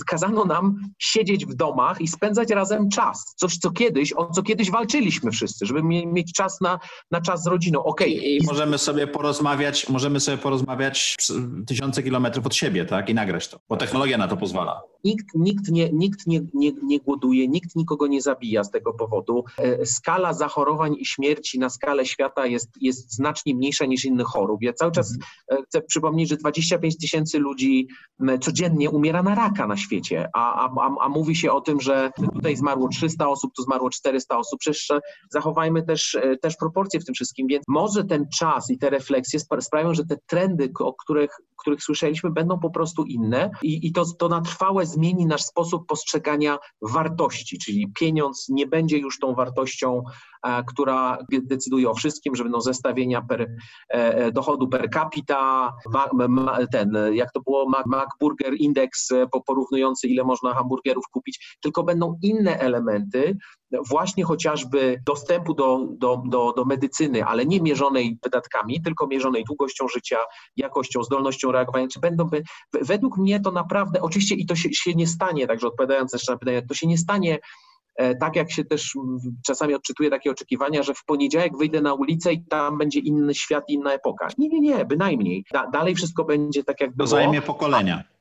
[0.07, 3.35] kazano nam siedzieć w domach i spędzać razem czas.
[3.37, 6.79] Coś, co kiedyś, o co kiedyś walczyliśmy wszyscy, żeby mieć czas na,
[7.11, 7.85] na czas z rodziną.
[7.85, 8.09] Okay.
[8.09, 11.17] I możemy sobie porozmawiać, możemy sobie porozmawiać
[11.67, 13.09] tysiące kilometrów od siebie, tak?
[13.09, 14.83] I nagrać to, bo technologia na to pozwala.
[15.05, 19.45] Nikt, nikt, nie, nikt nie, nie, nie głoduje, nikt nikogo nie zabija z tego powodu.
[19.59, 24.63] E, skala zachorowań i śmierci na skalę świata jest, jest znacznie mniejsza niż innych chorób.
[24.63, 25.63] Ja cały czas mhm.
[25.63, 27.89] e, chcę przypomnieć, że 25 tysięcy ludzi
[28.39, 32.57] codziennie umiera na raka na świecie, a, a, a mówi się o tym, że tutaj
[32.57, 34.61] zmarło 300 osób, tu zmarło 400 osób.
[34.61, 34.89] Przecież
[35.31, 39.41] zachowajmy też, e, też proporcje w tym wszystkim, więc może ten czas i te refleksje
[39.61, 41.31] sprawią, że te trendy, o których,
[41.65, 43.51] których słyszeliśmy, będą po prostu inne.
[43.63, 48.99] I, i to, to na trwałe zmieni nasz sposób postrzegania wartości, czyli pieniądz nie będzie
[48.99, 50.03] już tą wartością,
[50.47, 53.49] e, która decyduje o wszystkim, że będą zestawienia per, e,
[53.95, 59.09] e, dochodu per capita, ma, ma, ten, jak to było, MacBurger Index
[59.47, 63.37] porównujący, ile można hamburgerów kupić, tylko będą inne elementy,
[63.89, 69.89] właśnie chociażby dostępu do, do, do, do medycyny, ale nie mierzonej wydatkami, tylko mierzonej długością
[69.89, 70.19] życia,
[70.57, 72.31] jakością, zdolnością reagowania, czy będą,
[72.73, 76.39] według mnie to naprawdę, oczywiście i to się, się nie stanie, także odpowiadając jeszcze na
[76.39, 77.39] pytanie, to się nie stanie
[77.97, 78.93] e, tak jak się też
[79.47, 83.65] czasami odczytuje takie oczekiwania, że w poniedziałek wyjdę na ulicę i tam będzie inny świat,
[83.69, 84.29] inna epoka.
[84.39, 85.45] Nie, nie, nie, bynajmniej.
[85.53, 87.07] Da, dalej wszystko będzie tak, jak było.
[87.07, 88.14] To zajmie pokolenia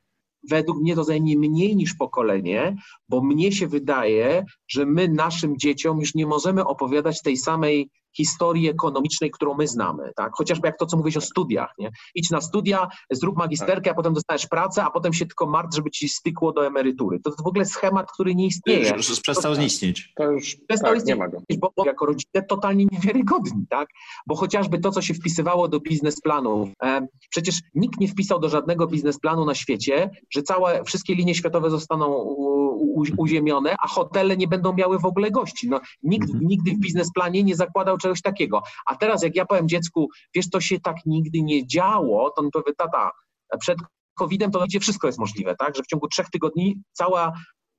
[0.50, 2.76] według mnie to zajmie mniej niż pokolenie,
[3.08, 8.68] bo mnie się wydaje, że my naszym dzieciom już nie możemy opowiadać tej samej historii
[8.68, 10.32] ekonomicznej, którą my znamy, tak?
[10.34, 11.90] Chociażby jak to, co mówisz o studiach, nie?
[12.14, 15.90] Idź na studia, zrób magisterkę, a potem dostajesz pracę, a potem się tylko martw, żeby
[15.90, 17.20] ci stykło do emerytury.
[17.20, 18.90] To jest w ogóle schemat, który nie istnieje.
[18.96, 20.12] Już, już przestał istnieć.
[20.16, 21.42] To już przestał tak, nie ma go.
[21.58, 23.88] Bo, bo jako rodzice totalnie niewiarygodni, tak?
[24.26, 28.86] Bo chociażby to, co się wpisywało do biznesplanów, e, przecież nikt nie wpisał do żadnego
[28.86, 32.34] biznesplanu na świecie, że całe, wszystkie linie światowe zostaną
[33.18, 35.68] uziemione, a hotele nie będą miały w ogóle gości.
[35.68, 36.46] No, nikt mhm.
[36.46, 38.62] nigdy w biznesplanie nie zakładał czegoś takiego.
[38.86, 42.50] A teraz jak ja powiem dziecku, wiesz, to się tak nigdy nie działo, to on
[42.50, 43.10] powie, tata,
[43.60, 43.78] przed
[44.14, 45.76] COVID-em to gdzie wszystko jest możliwe, tak?
[45.76, 47.32] Że w ciągu trzech tygodni cała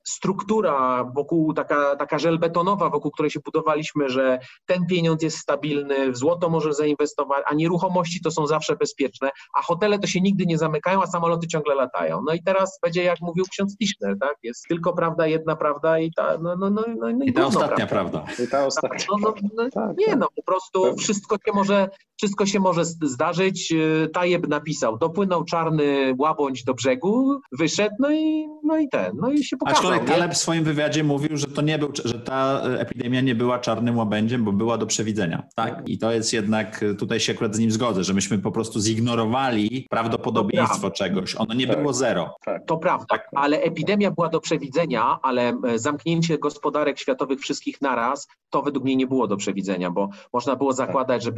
[0.07, 6.17] struktura wokół, taka, taka żelbetonowa, wokół której się budowaliśmy, że ten pieniądz jest stabilny, w
[6.17, 10.57] złoto może zainwestować, a nieruchomości to są zawsze bezpieczne, a hotele to się nigdy nie
[10.57, 12.21] zamykają, a samoloty ciągle latają.
[12.27, 14.35] No i teraz będzie, jak mówił ksiądz Tischner, tak?
[14.43, 17.45] Jest tylko prawda, jedna prawda i ta, no, no, no, no, no i, I ta
[17.45, 18.19] ostatnia prawda.
[18.19, 18.43] prawda.
[18.43, 19.05] I ta ostatnia.
[19.11, 20.19] No, no, no, tak, nie, tak.
[20.19, 23.74] no po prostu wszystko się może, wszystko się może zdarzyć.
[24.13, 29.43] Tajeb napisał, dopłynął czarny łabądź do brzegu, wyszedł, no i, no i ten, no i
[29.43, 29.91] się pokazał.
[30.05, 33.97] Kaleb w swoim wywiadzie mówił, że to nie był, że ta epidemia nie była czarnym
[33.97, 35.43] łabędziem, bo była do przewidzenia.
[35.55, 35.84] Tak?
[35.88, 39.88] I to jest jednak, tutaj się akurat z nim zgodzę, że myśmy po prostu zignorowali
[39.89, 41.36] prawdopodobieństwo czegoś.
[41.36, 41.78] Ono nie tak.
[41.78, 42.36] było zero.
[42.45, 42.66] Tak.
[42.66, 43.30] To prawda, tak.
[43.36, 48.95] ale epidemia była do przewidzenia, ale e, zamknięcie gospodarek światowych wszystkich naraz, to według mnie
[48.95, 51.32] nie było do przewidzenia, bo można było zakładać, że...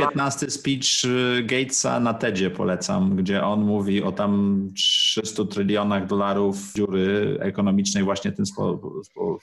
[0.00, 6.56] 2015 speech e, Gatesa na TEDzie polecam, gdzie on mówi o tam 300 trylionach dolarów
[6.76, 8.44] dziury ekonomicznej właśnie tym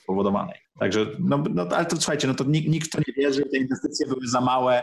[0.02, 0.54] spowodowanej.
[0.78, 4.06] Także, no, no ale to słuchajcie, no to nikt, nikt to nie wierzy, te inwestycje
[4.06, 4.82] były za małe,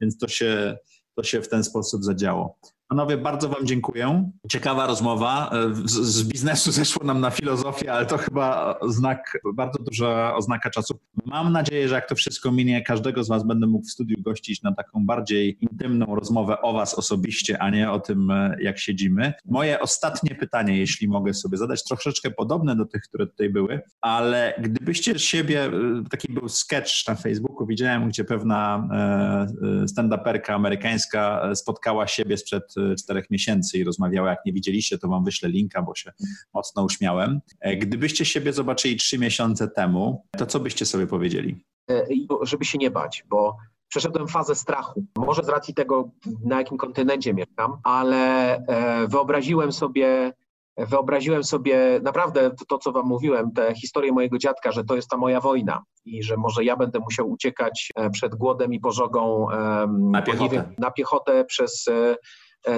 [0.00, 0.76] więc to się,
[1.16, 2.58] to się w ten sposób zadziało.
[2.88, 4.30] Panowie, bardzo Wam dziękuję.
[4.50, 5.50] Ciekawa rozmowa.
[5.84, 10.98] Z, z, biznesu zeszło nam na filozofię, ale to chyba znak, bardzo duża oznaka czasu.
[11.26, 14.62] Mam nadzieję, że jak to wszystko minie, każdego z Was będę mógł w studiu gościć
[14.62, 19.32] na taką bardziej intymną rozmowę o Was osobiście, a nie o tym, jak siedzimy.
[19.44, 24.54] Moje ostatnie pytanie, jeśli mogę sobie zadać, troszeczkę podobne do tych, które tutaj były, ale
[24.58, 25.70] gdybyście siebie,
[26.10, 33.30] taki był sketch na Facebooku, widziałem, gdzie pewna e, stand-uperka amerykańska spotkała siebie sprzed czterech
[33.30, 34.30] miesięcy i rozmawiała.
[34.30, 36.12] Jak nie widzieliście, to wam wyślę linka, bo się
[36.54, 37.40] mocno uśmiałem.
[37.60, 41.64] E, gdybyście siebie zobaczyli trzy miesiące temu, to co byście sobie powiedzieli?
[41.90, 42.06] E,
[42.42, 43.56] żeby się nie bać, bo
[43.88, 45.04] przeszedłem fazę strachu.
[45.16, 46.10] Może z racji tego,
[46.44, 50.32] na jakim kontynencie mieszkam, ale e, wyobraziłem sobie
[50.76, 55.08] wyobraziłem sobie naprawdę to, to, co wam mówiłem, tę historię mojego dziadka, że to jest
[55.08, 59.46] ta moja wojna i że może ja będę musiał uciekać przed głodem i pożogą
[59.88, 61.88] na piechotę, na piechotę przez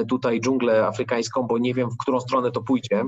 [0.09, 3.05] tutaj dżunglę afrykańską, bo nie wiem, w którą stronę to pójdzie.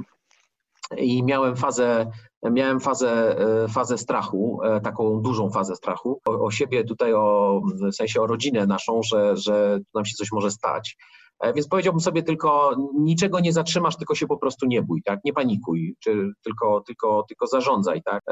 [0.97, 2.11] I miałem fazę,
[2.43, 7.61] miałem fazę, e, fazę strachu, e, taką dużą fazę strachu o, o siebie, tutaj o,
[7.91, 10.97] w sensie o rodzinę naszą, że, że nam się coś może stać.
[11.41, 15.21] E, więc powiedziałbym sobie tylko, niczego nie zatrzymasz, tylko się po prostu nie bój, tak?
[15.25, 18.23] Nie panikuj, czy tylko, tylko, tylko zarządzaj, tak?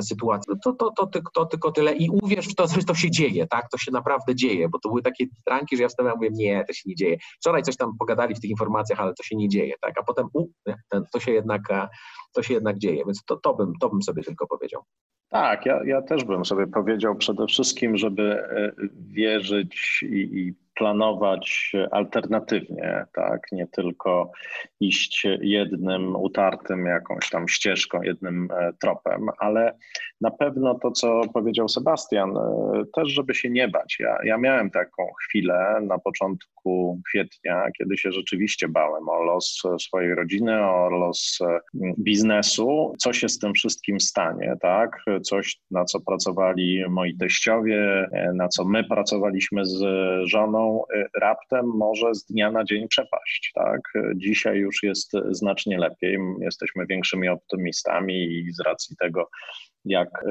[0.00, 0.54] Sytuacją.
[0.64, 3.46] To, to, to, to, to, tylko tyle i uwierz w to, że to się dzieje,
[3.46, 3.68] tak?
[3.70, 6.64] To się naprawdę dzieje, bo to były takie ranki, że ja wstałem i mówię, nie,
[6.64, 7.16] to się nie dzieje.
[7.40, 9.98] Wczoraj coś tam pogadali w tych informacjach, ale to się nie dzieje, tak?
[9.98, 10.46] A potem, u,
[11.12, 11.88] to się jednak, e,
[12.32, 14.82] to się jednak dzieje, więc to, to, bym, to bym sobie tylko powiedział.
[15.30, 21.72] Tak, ja, ja też bym sobie powiedział przede wszystkim, żeby e, wierzyć i, i planować
[21.90, 24.30] alternatywnie, tak, nie tylko
[24.80, 29.78] iść jednym utartym jakąś tam ścieżką, jednym e, tropem, ale
[30.20, 33.96] na pewno to, co powiedział Sebastian, e, też żeby się nie bać.
[34.00, 40.14] Ja, ja miałem taką chwilę na początku kwietnia, kiedy się rzeczywiście bałem o los swojej
[40.14, 41.60] rodziny, o los e,
[41.98, 48.48] biznesu, co się z tym wszystkim stanie, tak, coś na co pracowali moi teściowie, na
[48.48, 49.80] co my pracowaliśmy z
[50.24, 53.52] żoną, Y, raptem może z dnia na dzień przepaść.
[53.54, 53.80] Tak?
[54.16, 59.30] Dzisiaj już jest znacznie lepiej, jesteśmy większymi optymistami i z racji tego,
[59.84, 60.24] jak,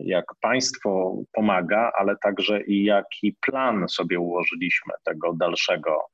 [0.00, 6.04] jak państwo pomaga, ale także i jaki plan sobie ułożyliśmy tego dalszego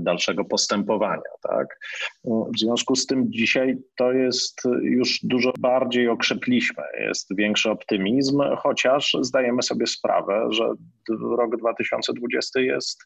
[0.00, 1.22] dalszego postępowania.
[1.42, 1.78] Tak?
[2.24, 9.16] W związku z tym dzisiaj to jest już dużo bardziej okrzepliśmy, jest większy optymizm, chociaż
[9.20, 10.72] zdajemy sobie sprawę, że
[11.38, 13.04] rok 2020 jest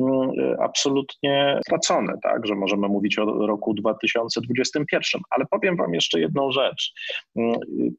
[0.00, 0.30] mm,
[0.60, 2.46] absolutnie stracony, tak?
[2.46, 5.20] że możemy mówić o roku 2021.
[5.30, 6.92] Ale powiem Wam jeszcze jedną rzecz.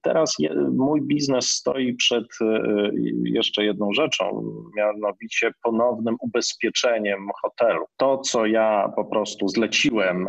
[0.01, 0.35] Teraz
[0.71, 2.27] mój biznes stoi przed
[3.23, 4.43] jeszcze jedną rzeczą,
[4.77, 7.85] mianowicie ponownym ubezpieczeniem hotelu.
[7.97, 10.27] To, co ja po prostu zleciłem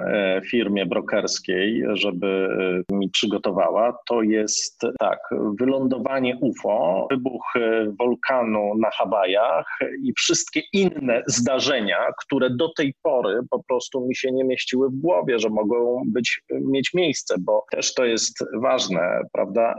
[0.51, 2.49] firmie brokerskiej, żeby
[2.93, 5.19] mi przygotowała, to jest tak,
[5.61, 7.53] wylądowanie UFO, wybuch
[8.01, 9.67] wulkanu na Hawajach
[10.03, 15.01] i wszystkie inne zdarzenia, które do tej pory po prostu mi się nie mieściły w
[15.01, 19.75] głowie, że mogą być, mieć miejsce, bo też to jest ważne, prawda?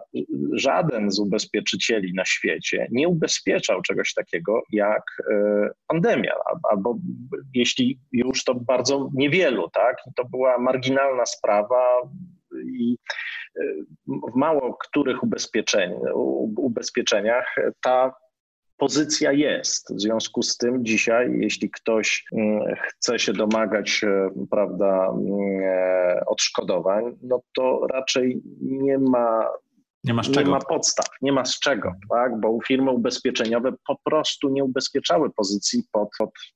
[0.54, 6.34] Żaden z ubezpieczycieli na świecie nie ubezpieczał czegoś takiego jak e, pandemia,
[6.72, 6.96] albo
[7.54, 9.98] jeśli już to bardzo niewielu, tak?
[10.16, 12.02] To była marginalna sprawa
[12.66, 12.98] i
[13.60, 13.64] e,
[14.08, 15.92] w mało których ubezpieczeń,
[16.58, 18.14] ubezpieczeniach ta
[18.80, 19.96] pozycja jest.
[19.96, 26.26] W związku z tym dzisiaj, jeśli ktoś mm, chce się domagać, e, prawda, mm, e,
[26.26, 29.50] odszkodowań, no to raczej nie ma
[30.04, 32.40] nie ma, nie ma podstaw, nie ma z czego, tak?
[32.40, 36.10] bo firmy ubezpieczeniowe po prostu nie ubezpieczały pozycji pod,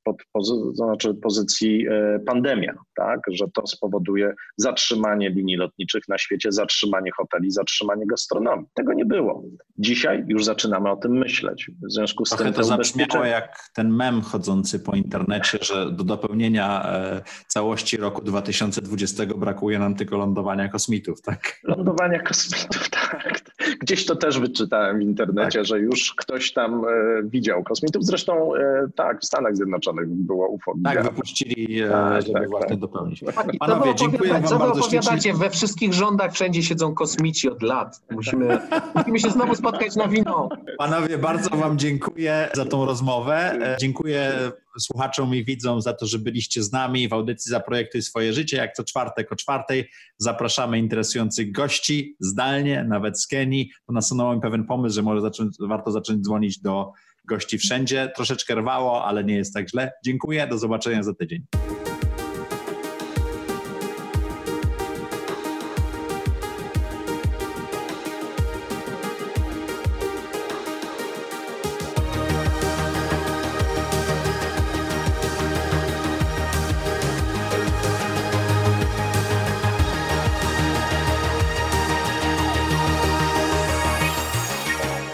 [0.04, 3.20] pod, pod znaczy pozycji e, pandemia, tak?
[3.28, 8.66] że to spowoduje zatrzymanie linii lotniczych na świecie, zatrzymanie hoteli, zatrzymanie gastronomii.
[8.74, 9.44] Tego nie było.
[9.78, 11.72] Dzisiaj już zaczynamy o tym myśleć.
[11.88, 16.04] W związku z Trochę tym to zabrzmiało jak ten mem chodzący po internecie, że do
[16.04, 21.60] dopełnienia e, całości roku 2020 brakuje nam tylko lądowania kosmitów, tak?
[21.64, 23.33] Lądowania kosmitów, tak.
[23.80, 25.68] Gdzieś to też wyczytałem w internecie, tak.
[25.68, 26.90] że już ktoś tam e,
[27.24, 28.06] widział kosmitów.
[28.06, 30.74] Zresztą e, tak, w Stanach Zjednoczonych było UFO.
[30.84, 32.80] Tak, wypuścili, e, tak, żeby tak, właśnie tak.
[32.80, 33.24] dopełnić.
[33.60, 35.34] Panowie, dziękuję wam co bardzo wy opowiadacie?
[35.34, 38.02] We wszystkich rządach wszędzie siedzą kosmici od lat.
[38.12, 38.60] Musimy,
[38.96, 40.50] musimy się znowu spotkać na wino.
[40.78, 43.60] Panowie, bardzo wam dziękuję za tą rozmowę.
[43.80, 44.34] Dziękuję
[44.80, 48.58] słuchaczom i widzom za to, że byliście z nami w audycji Zaprojektuj swoje życie.
[48.58, 53.70] Jak co czwartek o czwartej zapraszamy interesujących gości zdalnie, nawet z Kenii.
[53.88, 56.92] To nasunął mi pewien pomysł, że może zacząć, warto zacząć dzwonić do
[57.28, 58.12] gości wszędzie.
[58.16, 59.92] Troszeczkę rwało, ale nie jest tak źle.
[60.06, 61.46] Dziękuję, do zobaczenia za tydzień.